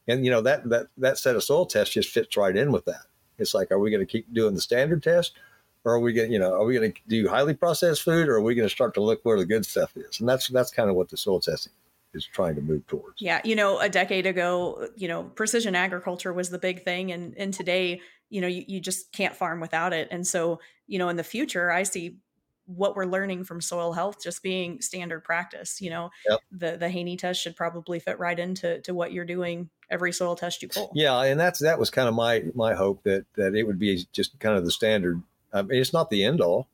And 0.09 0.25
you 0.25 0.31
know 0.31 0.41
that 0.41 0.67
that 0.67 0.87
that 0.97 1.17
set 1.17 1.37
of 1.37 1.43
soil 1.45 1.67
tests 1.67 1.93
just 1.93 2.09
fits 2.09 2.35
right 2.35 2.53
in 2.53 2.73
with 2.73 2.83
that. 2.83 3.05
It's 3.37 3.53
like, 3.53 3.71
are 3.71 3.79
we 3.79 3.91
going 3.91 4.05
to 4.05 4.11
keep 4.11 4.33
doing 4.33 4.55
the 4.55 4.61
standard 4.61 5.03
test? 5.03 5.37
Or 5.85 5.93
are 5.93 5.99
we 6.01 6.11
going, 6.11 6.29
you 6.29 6.39
know, 6.39 6.51
are 6.51 6.65
we 6.65 6.75
going 6.75 6.91
to 6.91 6.99
do 7.07 7.29
highly 7.29 7.53
processed 7.53 8.01
food, 8.01 8.27
or 8.27 8.35
are 8.35 8.41
we 8.41 8.55
going 8.55 8.67
to 8.67 8.75
start 8.75 8.93
to 8.95 9.01
look 9.01 9.21
where 9.23 9.37
the 9.37 9.45
good 9.45 9.65
stuff 9.65 9.95
is? 9.95 10.19
And 10.19 10.27
that's 10.27 10.49
that's 10.49 10.71
kind 10.71 10.89
of 10.89 10.97
what 10.97 11.07
the 11.07 11.15
soil 11.15 11.39
testing 11.39 11.71
is 12.13 12.25
trying 12.25 12.55
to 12.55 12.61
move 12.61 12.85
towards. 12.87 13.21
Yeah, 13.21 13.39
you 13.45 13.55
know, 13.55 13.79
a 13.79 13.87
decade 13.87 14.25
ago, 14.25 14.89
you 14.97 15.07
know, 15.07 15.23
precision 15.23 15.75
agriculture 15.75 16.33
was 16.33 16.49
the 16.49 16.59
big 16.59 16.83
thing, 16.83 17.13
and 17.13 17.33
and 17.37 17.53
today, 17.53 18.01
you 18.29 18.41
know, 18.41 18.47
you, 18.47 18.63
you 18.67 18.79
just 18.79 19.11
can't 19.11 19.35
farm 19.35 19.59
without 19.59 19.93
it. 19.93 20.07
And 20.11 20.25
so, 20.25 20.59
you 20.87 20.99
know, 20.99 21.09
in 21.09 21.17
the 21.17 21.23
future, 21.23 21.71
I 21.71 21.83
see 21.83 22.17
what 22.65 22.95
we're 22.95 23.05
learning 23.05 23.43
from 23.43 23.59
soil 23.59 23.93
health 23.93 24.21
just 24.21 24.43
being 24.43 24.79
standard 24.79 25.23
practice. 25.23 25.81
You 25.81 25.89
know, 25.89 26.09
yep. 26.29 26.39
the 26.51 26.77
the 26.77 26.89
Haney 26.89 27.17
test 27.17 27.41
should 27.41 27.55
probably 27.55 27.99
fit 27.99 28.19
right 28.19 28.37
into 28.37 28.79
to 28.81 28.93
what 28.93 29.11
you're 29.11 29.25
doing 29.25 29.69
every 29.89 30.13
soil 30.13 30.35
test 30.35 30.61
you 30.61 30.69
pull. 30.69 30.91
Yeah, 30.93 31.21
and 31.23 31.39
that's 31.39 31.59
that 31.59 31.79
was 31.79 31.89
kind 31.89 32.07
of 32.07 32.13
my 32.13 32.43
my 32.53 32.75
hope 32.75 33.03
that 33.03 33.25
that 33.35 33.55
it 33.55 33.63
would 33.63 33.79
be 33.79 34.05
just 34.13 34.39
kind 34.39 34.55
of 34.55 34.65
the 34.65 34.71
standard. 34.71 35.21
I 35.51 35.63
mean, 35.63 35.79
it's 35.79 35.93
not 35.93 36.09
the 36.09 36.23
end 36.23 36.41
all. 36.41 36.67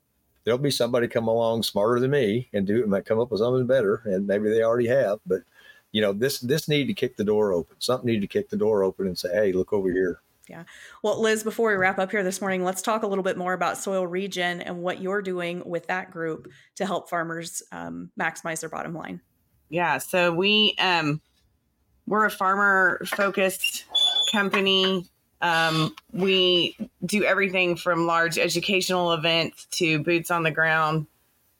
There'll 0.44 0.58
be 0.60 0.72
somebody 0.72 1.08
come 1.08 1.28
along 1.28 1.64
smarter 1.64 2.00
than 2.00 2.12
me 2.12 2.50
and 2.54 2.68
do 2.68 2.82
it 2.82 2.90
might 2.90 3.06
come 3.06 3.20
up 3.20 3.32
with 3.32 3.40
something 3.40 3.66
better, 3.66 4.02
and 4.06 4.28
maybe 4.28 4.50
they 4.50 4.62
already 4.62 4.88
have. 4.88 5.20
But 5.26 5.44
you 5.92 6.02
know, 6.02 6.12
this 6.12 6.40
this 6.40 6.68
need 6.68 6.88
to 6.88 6.94
kick 6.94 7.16
the 7.16 7.24
door 7.24 7.54
open. 7.54 7.78
Something 7.80 8.08
need 8.08 8.22
to 8.22 8.28
kick 8.28 8.50
the 8.50 8.58
door 8.58 8.84
open 8.84 9.08
and 9.08 9.18
say, 9.18 9.30
"Hey, 9.34 9.54
look 9.54 9.72
over 9.72 9.90
here." 9.90 10.20
Yeah. 10.50 10.64
Well, 11.04 11.22
Liz, 11.22 11.44
before 11.44 11.70
we 11.72 11.76
wrap 11.76 12.00
up 12.00 12.12
here 12.12 12.24
this 12.24 12.42
morning, 12.42 12.64
let's 12.64 12.82
talk 12.82 13.04
a 13.04 13.08
little 13.08 13.24
bit 13.24 13.38
more 13.38 13.54
about 13.54 13.78
Soil 13.78 14.06
Regen 14.06 14.62
and 14.62 14.82
what 14.82 15.02
you're 15.02 15.22
doing 15.22 15.64
with 15.66 15.88
that 15.88 16.12
group 16.12 16.48
to 16.76 16.86
help 16.86 17.10
farmers 17.10 17.64
um, 17.72 18.12
maximize 18.20 18.60
their 18.60 18.70
bottom 18.70 18.94
line. 18.94 19.22
Yeah. 19.70 19.98
So 19.98 20.34
we 20.34 20.76
um, 20.80 21.22
we're 22.08 22.26
a 22.26 22.32
farmer 22.32 23.02
focused 23.06 23.86
company. 24.32 25.10
Um, 25.42 25.96
we 26.12 26.78
do 27.06 27.24
everything 27.24 27.76
from 27.76 28.08
large 28.08 28.38
educational 28.38 29.14
events 29.14 29.66
to 29.72 30.00
boots 30.00 30.32
on 30.32 30.44
the 30.44 30.52
ground 30.52 31.08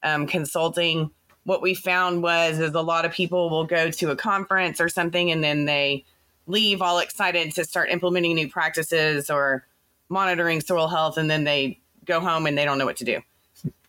um, 0.04 0.28
consulting. 0.28 1.12
What 1.44 1.62
we 1.62 1.76
found 1.76 2.24
was 2.24 2.60
is 2.60 2.74
a 2.74 2.82
lot 2.82 3.06
of 3.06 3.12
people 3.12 3.50
will 3.50 3.66
go 3.66 3.92
to 3.92 4.12
a 4.12 4.16
conference 4.16 4.80
or 4.80 4.90
something 4.90 5.30
and 5.32 5.44
then 5.44 5.66
they 5.66 6.06
leave 6.48 6.82
all 6.82 7.00
excited 7.00 7.54
to 7.56 7.64
start 7.64 7.90
implementing 7.90 8.36
new 8.36 8.50
practices 8.50 9.30
or 9.30 9.66
monitoring 10.10 10.62
soil 10.62 10.88
health 10.88 11.18
and 11.18 11.30
then 11.30 11.44
they 11.44 11.80
go 12.06 12.20
home 12.20 12.46
and 12.46 12.58
they 12.58 12.66
don't 12.66 12.78
know 12.78 12.86
what 12.86 12.98
to 12.98 13.06
do. 13.06 13.22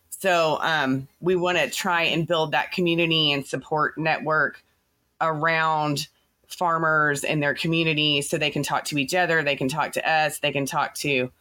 So 0.09 0.57
um, 0.61 1.07
we 1.19 1.35
want 1.35 1.59
to 1.59 1.69
try 1.69 2.03
and 2.03 2.27
build 2.27 2.51
that 2.51 2.71
community 2.71 3.31
and 3.31 3.45
support 3.45 3.97
network 3.97 4.63
around 5.21 6.07
farmers 6.47 7.23
in 7.23 7.39
their 7.39 7.53
community 7.53 8.21
so 8.21 8.37
they 8.37 8.49
can 8.49 8.63
talk 8.63 8.85
to 8.85 8.97
each 8.97 9.13
other, 9.13 9.43
they 9.43 9.55
can 9.55 9.69
talk 9.69 9.91
to 9.91 10.09
us, 10.09 10.39
they 10.39 10.51
can 10.51 10.65
talk 10.65 10.95
to 10.95 11.31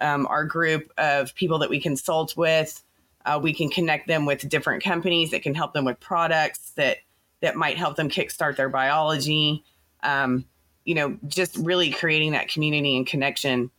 um, 0.00 0.26
our 0.26 0.44
group 0.44 0.90
of 0.98 1.34
people 1.34 1.58
that 1.58 1.70
we 1.70 1.80
consult 1.80 2.36
with. 2.36 2.82
Uh, 3.24 3.38
we 3.40 3.54
can 3.54 3.70
connect 3.70 4.08
them 4.08 4.26
with 4.26 4.48
different 4.48 4.82
companies 4.82 5.30
that 5.30 5.42
can 5.42 5.54
help 5.54 5.72
them 5.72 5.84
with 5.84 6.00
products 6.00 6.72
that 6.76 6.98
that 7.40 7.56
might 7.56 7.76
help 7.76 7.96
them 7.96 8.08
kickstart 8.08 8.56
their 8.56 8.68
biology. 8.68 9.62
Um, 10.02 10.46
you 10.84 10.94
know, 10.94 11.16
just 11.26 11.56
really 11.56 11.90
creating 11.90 12.32
that 12.32 12.48
community 12.48 12.96
and 12.96 13.06
connection 13.06 13.70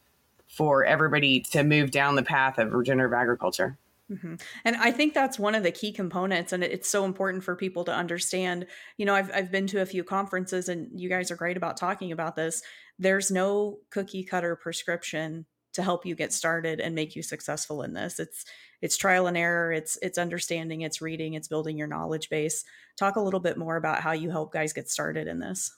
for 0.47 0.85
everybody 0.85 1.41
to 1.41 1.63
move 1.63 1.91
down 1.91 2.15
the 2.15 2.23
path 2.23 2.57
of 2.57 2.73
regenerative 2.73 3.13
agriculture. 3.13 3.77
Mm-hmm. 4.11 4.35
And 4.63 4.75
I 4.75 4.91
think 4.91 5.13
that's 5.13 5.39
one 5.39 5.55
of 5.55 5.63
the 5.63 5.71
key 5.71 5.91
components, 5.91 6.53
and 6.53 6.63
it's 6.63 6.87
so 6.87 7.05
important 7.05 7.43
for 7.43 7.55
people 7.55 7.83
to 7.85 7.91
understand. 7.91 8.67
You 8.97 9.05
know, 9.05 9.15
I've 9.15 9.31
I've 9.33 9.51
been 9.51 9.65
to 9.67 9.81
a 9.81 9.85
few 9.85 10.03
conferences, 10.03 10.69
and 10.69 10.89
you 10.93 11.09
guys 11.09 11.31
are 11.31 11.35
great 11.35 11.57
about 11.57 11.77
talking 11.77 12.11
about 12.11 12.35
this. 12.35 12.61
There's 12.99 13.31
no 13.31 13.79
cookie 13.89 14.23
cutter 14.23 14.55
prescription 14.55 15.45
to 15.73 15.83
help 15.83 16.05
you 16.05 16.15
get 16.15 16.31
started 16.31 16.79
and 16.79 16.95
make 16.95 17.15
you 17.15 17.23
successful 17.23 17.81
in 17.81 17.93
this. 17.93 18.19
It's 18.19 18.45
it's 18.81 18.95
trial 18.95 19.25
and 19.25 19.35
error. 19.35 19.71
It's 19.71 19.97
it's 20.03 20.19
understanding. 20.19 20.81
It's 20.81 21.01
reading. 21.01 21.33
It's 21.33 21.47
building 21.47 21.75
your 21.75 21.87
knowledge 21.87 22.29
base. 22.29 22.63
Talk 22.97 23.15
a 23.15 23.21
little 23.21 23.39
bit 23.39 23.57
more 23.57 23.75
about 23.75 24.01
how 24.01 24.11
you 24.11 24.29
help 24.29 24.53
guys 24.53 24.71
get 24.71 24.89
started 24.89 25.27
in 25.27 25.39
this. 25.39 25.75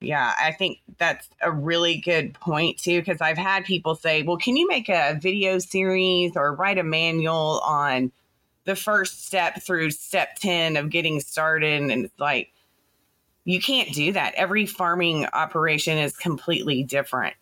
Yeah, 0.00 0.32
I 0.40 0.52
think 0.52 0.78
that's 0.98 1.28
a 1.42 1.50
really 1.50 1.96
good 1.96 2.34
point 2.34 2.78
too, 2.78 3.00
because 3.00 3.20
I've 3.20 3.38
had 3.38 3.64
people 3.64 3.96
say, 3.96 4.22
well, 4.22 4.36
can 4.36 4.56
you 4.56 4.68
make 4.68 4.88
a 4.88 5.18
video 5.20 5.58
series 5.58 6.32
or 6.36 6.54
write 6.54 6.78
a 6.78 6.84
manual 6.84 7.60
on 7.64 8.12
the 8.64 8.76
first 8.76 9.26
step 9.26 9.60
through 9.62 9.90
step 9.90 10.36
10 10.36 10.76
of 10.76 10.90
getting 10.90 11.18
started? 11.18 11.82
And 11.82 12.04
it's 12.04 12.18
like, 12.20 12.52
you 13.44 13.60
can't 13.60 13.92
do 13.92 14.12
that. 14.12 14.34
Every 14.34 14.66
farming 14.66 15.26
operation 15.32 15.98
is 15.98 16.16
completely 16.16 16.84
different. 16.84 17.34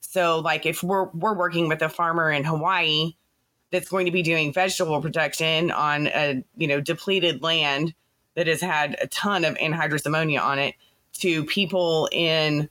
So, 0.00 0.40
like, 0.40 0.66
if 0.66 0.82
we're, 0.82 1.04
we're 1.10 1.34
working 1.34 1.68
with 1.68 1.80
a 1.80 1.88
farmer 1.88 2.30
in 2.30 2.44
Hawaii 2.44 3.14
that's 3.70 3.88
going 3.88 4.06
to 4.06 4.12
be 4.12 4.22
doing 4.22 4.52
vegetable 4.52 5.00
production 5.00 5.70
on 5.70 6.08
a, 6.08 6.44
you 6.56 6.66
know, 6.66 6.80
depleted 6.80 7.42
land 7.42 7.94
that 8.34 8.46
has 8.46 8.60
had 8.60 8.96
a 9.00 9.06
ton 9.06 9.44
of 9.44 9.54
anhydrous 9.54 10.04
ammonia 10.06 10.40
on 10.40 10.58
it, 10.58 10.74
to 11.14 11.44
people 11.44 12.08
in 12.12 12.68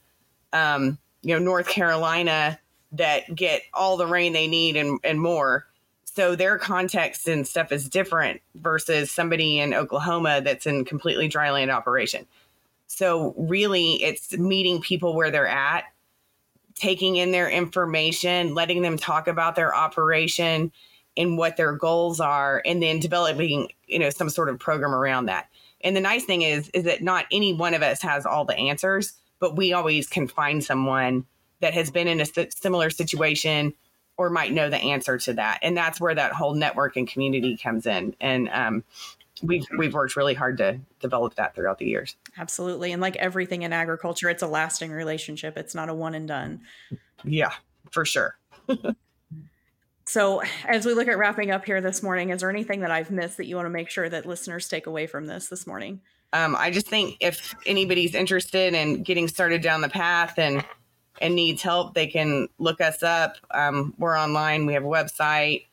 um, 0.51 0.97
you 1.21 1.33
know 1.33 1.43
North 1.43 1.67
Carolina 1.67 2.59
that 2.93 3.33
get 3.35 3.63
all 3.73 3.97
the 3.97 4.05
rain 4.05 4.33
they 4.33 4.47
need 4.47 4.75
and, 4.75 4.99
and 5.03 5.19
more. 5.19 5.65
So 6.03 6.35
their 6.35 6.59
context 6.59 7.27
and 7.27 7.47
stuff 7.47 7.71
is 7.71 7.89
different 7.89 8.39
versus 8.55 9.11
somebody 9.11 9.59
in 9.59 9.73
Oklahoma 9.73 10.41
that's 10.41 10.67
in 10.67 10.85
completely 10.85 11.27
dry 11.27 11.49
land 11.49 11.71
operation. 11.71 12.27
So 12.85 13.33
really 13.35 14.03
it's 14.03 14.37
meeting 14.37 14.79
people 14.79 15.15
where 15.15 15.31
they're 15.31 15.47
at, 15.47 15.85
taking 16.75 17.15
in 17.15 17.31
their 17.31 17.49
information, 17.49 18.53
letting 18.53 18.83
them 18.83 18.97
talk 18.97 19.27
about 19.27 19.55
their 19.55 19.75
operation 19.75 20.71
and 21.17 21.37
what 21.37 21.57
their 21.57 21.73
goals 21.73 22.19
are, 22.19 22.61
and 22.65 22.81
then 22.81 22.99
developing, 22.99 23.69
you 23.87 23.97
know, 23.97 24.11
some 24.11 24.29
sort 24.29 24.49
of 24.49 24.59
program 24.59 24.93
around 24.93 25.25
that. 25.25 25.47
And 25.83 25.95
the 25.95 26.01
nice 26.01 26.23
thing 26.23 26.41
is, 26.41 26.69
is 26.69 26.83
that 26.85 27.01
not 27.01 27.25
any 27.31 27.53
one 27.53 27.73
of 27.73 27.81
us 27.81 28.01
has 28.01 28.25
all 28.25 28.45
the 28.45 28.57
answers, 28.57 29.13
but 29.39 29.55
we 29.55 29.73
always 29.73 30.07
can 30.07 30.27
find 30.27 30.63
someone 30.63 31.25
that 31.59 31.73
has 31.73 31.91
been 31.91 32.07
in 32.07 32.21
a 32.21 32.25
similar 32.51 32.89
situation 32.89 33.73
or 34.17 34.29
might 34.29 34.51
know 34.51 34.69
the 34.69 34.77
answer 34.77 35.17
to 35.17 35.33
that. 35.33 35.59
And 35.61 35.75
that's 35.75 35.99
where 35.99 36.13
that 36.13 36.33
whole 36.33 36.53
network 36.53 36.95
and 36.95 37.07
community 37.07 37.57
comes 37.57 37.85
in. 37.85 38.15
And 38.21 38.49
um, 38.49 38.83
we've 39.41 39.65
we've 39.77 39.93
worked 39.93 40.15
really 40.15 40.33
hard 40.33 40.57
to 40.57 40.79
develop 40.99 41.35
that 41.35 41.55
throughout 41.55 41.79
the 41.79 41.87
years. 41.87 42.15
Absolutely. 42.37 42.91
And 42.91 43.01
like 43.01 43.15
everything 43.15 43.63
in 43.63 43.73
agriculture, 43.73 44.29
it's 44.29 44.43
a 44.43 44.47
lasting 44.47 44.91
relationship. 44.91 45.57
It's 45.57 45.73
not 45.73 45.89
a 45.89 45.93
one 45.93 46.15
and 46.15 46.27
done. 46.27 46.61
Yeah, 47.23 47.53
for 47.91 48.05
sure. 48.05 48.37
So, 50.05 50.41
as 50.67 50.85
we 50.85 50.93
look 50.93 51.07
at 51.07 51.17
wrapping 51.17 51.51
up 51.51 51.63
here 51.63 51.79
this 51.79 52.03
morning, 52.03 52.29
is 52.29 52.41
there 52.41 52.49
anything 52.49 52.81
that 52.81 52.91
I've 52.91 53.09
missed 53.09 53.37
that 53.37 53.45
you 53.45 53.55
want 53.55 53.67
to 53.67 53.71
make 53.71 53.89
sure 53.89 54.09
that 54.09 54.25
listeners 54.25 54.67
take 54.67 54.85
away 54.85 55.07
from 55.07 55.27
this 55.27 55.47
this 55.47 55.65
morning? 55.65 56.01
Um, 56.33 56.55
I 56.57 56.71
just 56.71 56.87
think 56.87 57.17
if 57.19 57.55
anybody's 57.65 58.15
interested 58.15 58.73
in 58.73 59.03
getting 59.03 59.27
started 59.27 59.61
down 59.61 59.81
the 59.81 59.89
path 59.89 60.37
and 60.37 60.65
and 61.21 61.35
needs 61.35 61.61
help, 61.61 61.93
they 61.93 62.07
can 62.07 62.47
look 62.57 62.81
us 62.81 63.03
up. 63.03 63.37
Um, 63.51 63.93
we're 63.97 64.17
online. 64.17 64.65
We 64.65 64.73
have 64.73 64.83
a 64.83 64.87
website. 64.87 65.65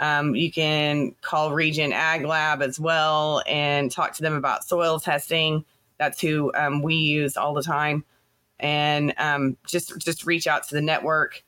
Um, 0.00 0.34
you 0.34 0.52
can 0.52 1.14
call 1.22 1.52
Regen 1.52 1.92
Ag 1.92 2.24
Lab 2.24 2.62
as 2.62 2.78
well 2.78 3.42
and 3.46 3.90
talk 3.90 4.12
to 4.14 4.22
them 4.22 4.34
about 4.34 4.64
soil 4.64 5.00
testing. 5.00 5.64
That's 5.98 6.20
who 6.20 6.52
um, 6.54 6.82
we 6.82 6.94
use 6.94 7.36
all 7.36 7.54
the 7.54 7.62
time, 7.62 8.04
and 8.60 9.14
um, 9.18 9.56
just 9.66 9.98
just 9.98 10.26
reach 10.26 10.46
out 10.46 10.68
to 10.68 10.74
the 10.74 10.82
network 10.82 11.42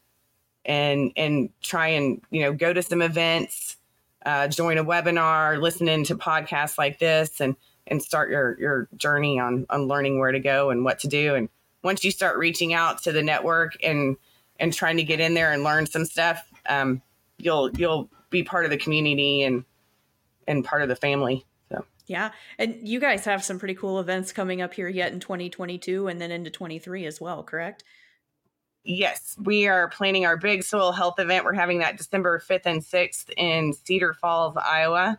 and 0.64 1.12
and 1.16 1.50
try 1.62 1.88
and 1.88 2.20
you 2.30 2.42
know 2.42 2.52
go 2.52 2.72
to 2.72 2.82
some 2.82 3.02
events, 3.02 3.76
uh, 4.24 4.48
join 4.48 4.78
a 4.78 4.84
webinar, 4.84 5.60
listening 5.60 6.04
to 6.04 6.16
podcasts 6.16 6.78
like 6.78 6.98
this, 6.98 7.40
and 7.40 7.56
and 7.86 8.02
start 8.02 8.30
your 8.30 8.58
your 8.58 8.88
journey 8.96 9.38
on 9.38 9.66
on 9.70 9.88
learning 9.88 10.18
where 10.18 10.32
to 10.32 10.40
go 10.40 10.70
and 10.70 10.84
what 10.84 11.00
to 11.00 11.08
do. 11.08 11.34
And 11.34 11.48
once 11.82 12.04
you 12.04 12.10
start 12.10 12.38
reaching 12.38 12.72
out 12.74 13.02
to 13.02 13.12
the 13.12 13.22
network 13.22 13.76
and 13.82 14.16
and 14.58 14.72
trying 14.72 14.98
to 14.98 15.02
get 15.02 15.20
in 15.20 15.34
there 15.34 15.52
and 15.52 15.64
learn 15.64 15.86
some 15.86 16.04
stuff, 16.04 16.42
um, 16.68 17.02
you'll 17.38 17.70
you'll 17.72 18.08
be 18.30 18.42
part 18.42 18.64
of 18.64 18.70
the 18.70 18.76
community 18.76 19.42
and 19.42 19.64
and 20.46 20.64
part 20.64 20.82
of 20.82 20.88
the 20.88 20.96
family. 20.96 21.44
So 21.70 21.84
Yeah. 22.06 22.32
And 22.58 22.76
you 22.86 23.00
guys 23.00 23.24
have 23.24 23.44
some 23.44 23.58
pretty 23.58 23.74
cool 23.74 24.00
events 24.00 24.32
coming 24.32 24.60
up 24.60 24.74
here 24.74 24.88
yet 24.88 25.12
in 25.12 25.20
2022 25.20 26.08
and 26.08 26.20
then 26.20 26.30
into 26.30 26.50
23 26.50 27.06
as 27.06 27.20
well, 27.20 27.42
correct? 27.42 27.84
Yes, 28.84 29.36
we 29.42 29.66
are 29.66 29.88
planning 29.88 30.26
our 30.26 30.36
big 30.36 30.62
soil 30.62 30.92
health 30.92 31.18
event. 31.18 31.44
We're 31.44 31.52
having 31.52 31.78
that 31.80 31.96
December 31.96 32.38
5th 32.38 32.66
and 32.66 32.82
6th 32.82 33.30
in 33.36 33.72
Cedar 33.72 34.14
Falls, 34.14 34.56
Iowa. 34.56 35.18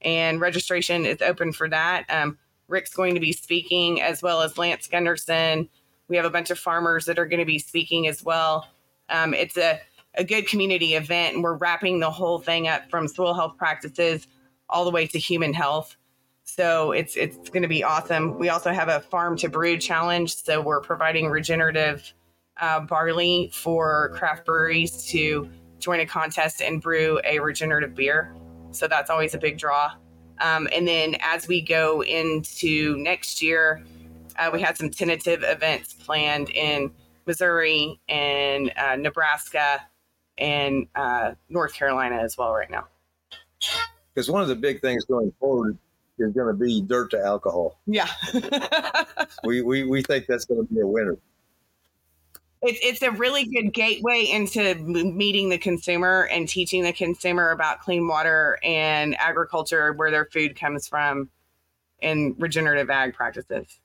And 0.00 0.40
registration 0.40 1.06
is 1.06 1.22
open 1.22 1.52
for 1.52 1.68
that. 1.68 2.04
Um, 2.08 2.38
Rick's 2.68 2.94
going 2.94 3.14
to 3.14 3.20
be 3.20 3.32
speaking 3.32 4.00
as 4.00 4.22
well 4.22 4.42
as 4.42 4.58
Lance 4.58 4.86
Gunderson. 4.88 5.68
We 6.08 6.16
have 6.16 6.24
a 6.24 6.30
bunch 6.30 6.50
of 6.50 6.58
farmers 6.58 7.04
that 7.04 7.18
are 7.18 7.26
going 7.26 7.40
to 7.40 7.46
be 7.46 7.58
speaking 7.58 8.08
as 8.08 8.24
well. 8.24 8.66
Um, 9.08 9.34
it's 9.34 9.56
a, 9.56 9.80
a 10.14 10.24
good 10.24 10.48
community 10.48 10.94
event, 10.94 11.34
and 11.34 11.44
we're 11.44 11.54
wrapping 11.54 12.00
the 12.00 12.10
whole 12.10 12.38
thing 12.38 12.68
up 12.68 12.90
from 12.90 13.08
soil 13.08 13.34
health 13.34 13.56
practices 13.56 14.26
all 14.68 14.84
the 14.84 14.90
way 14.90 15.06
to 15.06 15.18
human 15.18 15.52
health. 15.52 15.96
So 16.44 16.92
it's 16.92 17.16
it's 17.16 17.50
going 17.50 17.62
to 17.62 17.68
be 17.68 17.84
awesome. 17.84 18.38
We 18.38 18.48
also 18.48 18.72
have 18.72 18.88
a 18.88 19.00
farm 19.00 19.36
to 19.38 19.48
brew 19.48 19.78
challenge, 19.78 20.34
so 20.34 20.60
we're 20.60 20.80
providing 20.80 21.28
regenerative 21.28 22.12
uh, 22.60 22.80
barley 22.80 23.50
for 23.52 24.10
craft 24.14 24.46
breweries 24.46 25.04
to 25.06 25.48
join 25.78 26.00
a 26.00 26.06
contest 26.06 26.60
and 26.60 26.80
brew 26.80 27.20
a 27.24 27.38
regenerative 27.38 27.94
beer. 27.94 28.34
So 28.70 28.88
that's 28.88 29.10
always 29.10 29.34
a 29.34 29.38
big 29.38 29.58
draw. 29.58 29.92
Um, 30.40 30.68
and 30.74 30.86
then 30.86 31.16
as 31.20 31.46
we 31.46 31.60
go 31.60 32.02
into 32.02 32.96
next 32.98 33.42
year, 33.42 33.84
uh, 34.38 34.50
we 34.52 34.60
had 34.60 34.76
some 34.76 34.90
tentative 34.90 35.44
events 35.46 35.92
planned 35.92 36.50
in 36.50 36.90
Missouri 37.26 38.00
and 38.08 38.72
uh, 38.76 38.96
Nebraska 38.96 39.82
and 40.38 40.86
uh, 40.94 41.32
North 41.48 41.74
Carolina 41.74 42.16
as 42.16 42.36
well 42.36 42.52
right 42.52 42.70
now. 42.70 42.86
Because 44.14 44.30
one 44.30 44.42
of 44.42 44.48
the 44.48 44.56
big 44.56 44.80
things 44.80 45.04
going 45.04 45.32
forward 45.38 45.78
is 46.18 46.32
going 46.32 46.48
to 46.48 46.54
be 46.54 46.82
dirt 46.82 47.10
to 47.12 47.20
alcohol. 47.20 47.80
Yeah. 47.86 48.08
We 49.44 49.60
we, 49.60 49.82
we 49.84 50.02
think 50.02 50.26
that's 50.26 50.44
going 50.44 50.64
to 50.64 50.72
be 50.72 50.80
a 50.80 50.86
winner. 50.86 51.16
It's 52.62 52.78
it's 52.82 53.02
a 53.02 53.10
really 53.10 53.44
good 53.44 53.72
gateway 53.72 54.24
into 54.30 54.74
meeting 54.76 55.48
the 55.48 55.58
consumer 55.58 56.28
and 56.30 56.48
teaching 56.48 56.84
the 56.84 56.92
consumer 56.92 57.50
about 57.50 57.80
clean 57.80 58.06
water 58.06 58.58
and 58.62 59.16
agriculture, 59.18 59.92
where 59.92 60.10
their 60.10 60.26
food 60.26 60.54
comes 60.54 60.86
from, 60.86 61.28
and 62.00 62.34
regenerative 62.38 62.88
ag 62.88 63.14
practices. 63.14 63.80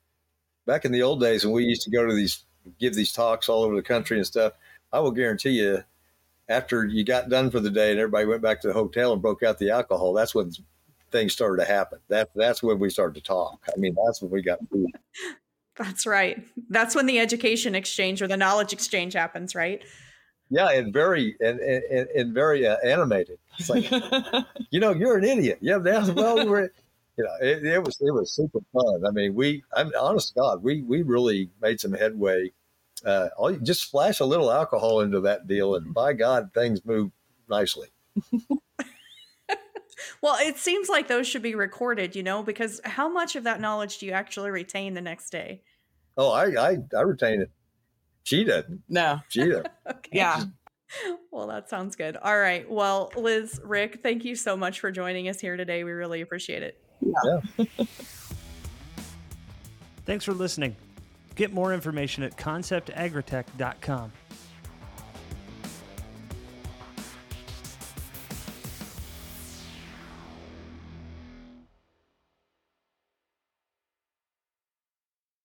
Back 0.66 0.86
in 0.86 0.92
the 0.92 1.02
old 1.02 1.20
days 1.20 1.46
when 1.46 1.54
we 1.54 1.64
used 1.64 1.84
to 1.84 1.90
go 1.90 2.06
to 2.06 2.14
these 2.14 2.44
give 2.80 2.94
these 2.94 3.14
talks 3.14 3.50
all 3.50 3.64
over 3.64 3.76
the 3.76 3.82
country 3.82 4.18
and 4.18 4.28
stuff, 4.28 4.54
I 4.92 5.00
will 5.00 5.12
guarantee 5.12 5.52
you, 5.52 5.84
after 6.50 6.86
you 6.86 7.04
got 7.04 7.30
done 7.30 7.50
for 7.50 7.60
the 7.60 7.70
day 7.70 7.92
and 7.92 8.00
everybody 8.00 8.26
went 8.26 8.42
back 8.42 8.62
to 8.62 8.68
the 8.68 8.74
hotel 8.74 9.14
and 9.14 9.22
broke 9.22 9.44
out 9.44 9.58
the 9.58 9.72
alcohol, 9.72 10.14
that's 10.14 10.36
when 10.36 10.52
things 11.12 11.34
started 11.34 11.64
to 11.64 11.72
happen. 11.72 12.00
That 12.10 12.30
that's 12.36 12.62
when 12.62 12.78
we 12.78 12.90
started 12.90 13.16
to 13.16 13.26
talk. 13.26 13.66
I 13.76 13.80
mean, 13.80 13.96
that's 14.06 14.22
when 14.22 14.30
we 14.30 14.42
got 14.42 14.60
food. 14.70 14.92
That's 15.78 16.06
right. 16.06 16.44
That's 16.70 16.96
when 16.96 17.06
the 17.06 17.20
education 17.20 17.76
exchange 17.76 18.22
or 18.22 18.28
the 18.28 18.38
knowledge 18.38 18.74
exchange 18.74 19.14
happens, 19.14 19.56
right? 19.56 19.84
Yeah, 20.50 20.70
and 20.72 20.94
very 20.94 21.36
and 21.40 21.60
and, 21.60 22.08
and 22.10 22.34
very 22.34 22.66
uh, 22.66 22.78
animated. 22.84 23.38
It's 23.60 23.70
like 23.70 23.90
you 24.72 24.80
know, 24.80 24.92
you're 24.92 25.18
an 25.18 25.24
idiot. 25.24 25.60
Yeah, 25.62 25.78
that's 25.78 26.10
well, 26.10 26.48
we're, 26.48 26.70
you 27.18 27.24
know, 27.24 27.34
it, 27.42 27.66
it 27.66 27.84
was 27.84 27.98
it 28.00 28.12
was 28.12 28.32
super 28.32 28.60
fun. 28.74 29.06
I 29.06 29.12
mean, 29.12 29.36
we, 29.36 29.64
I'm 29.76 29.92
honest 30.00 30.30
to 30.30 30.36
God, 30.36 30.64
we 30.64 30.82
we 30.84 31.02
really 31.02 31.50
made 31.62 31.80
some 31.80 31.94
headway. 31.94 32.52
Uh, 33.06 33.30
all 33.38 33.52
you 33.52 33.60
just 33.60 33.84
splash 33.84 34.20
a 34.22 34.26
little 34.26 34.52
alcohol 34.52 35.02
into 35.02 35.20
that 35.22 35.48
deal, 35.48 35.76
and 35.76 35.94
by 35.94 36.14
God, 36.14 36.52
things 36.54 36.84
move 36.86 37.12
nicely. 37.50 37.90
Well, 40.22 40.38
it 40.40 40.58
seems 40.58 40.90
like 40.90 41.08
those 41.08 41.28
should 41.28 41.42
be 41.42 41.56
recorded, 41.56 42.16
you 42.16 42.24
know, 42.24 42.44
because 42.44 42.80
how 42.84 43.10
much 43.10 43.36
of 43.36 43.44
that 43.46 43.60
knowledge 43.60 43.98
do 43.98 44.06
you 44.06 44.12
actually 44.12 44.52
retain 44.52 44.94
the 44.94 45.02
next 45.02 45.30
day? 45.32 45.62
Oh, 46.18 46.32
I 46.32 46.72
I, 46.72 46.78
I 46.96 47.02
retain 47.02 47.42
it. 47.42 47.52
She 48.24 48.44
doesn't. 48.44 48.82
no, 48.90 49.20
She 49.30 49.46
doesn't. 49.48 49.68
Okay. 49.90 50.10
yeah, 50.12 50.44
Well, 51.32 51.48
that 51.48 51.70
sounds 51.70 51.96
good. 51.96 52.18
All 52.18 52.38
right. 52.38 52.70
Well, 52.70 53.12
Liz, 53.16 53.60
Rick, 53.64 54.02
thank 54.04 54.26
you 54.26 54.36
so 54.36 54.58
much 54.58 54.80
for 54.80 54.92
joining 54.92 55.30
us 55.30 55.40
here 55.40 55.56
today. 55.58 55.84
We 55.84 55.92
really 55.92 56.22
appreciate 56.22 56.62
it. 56.64 56.82
Yeah. 57.02 57.66
Thanks 60.06 60.26
for 60.26 60.34
listening. 60.34 60.76
Get 61.36 61.54
more 61.54 61.74
information 61.74 62.24
at 62.24 62.38
conceptagritek.com. 62.38 64.12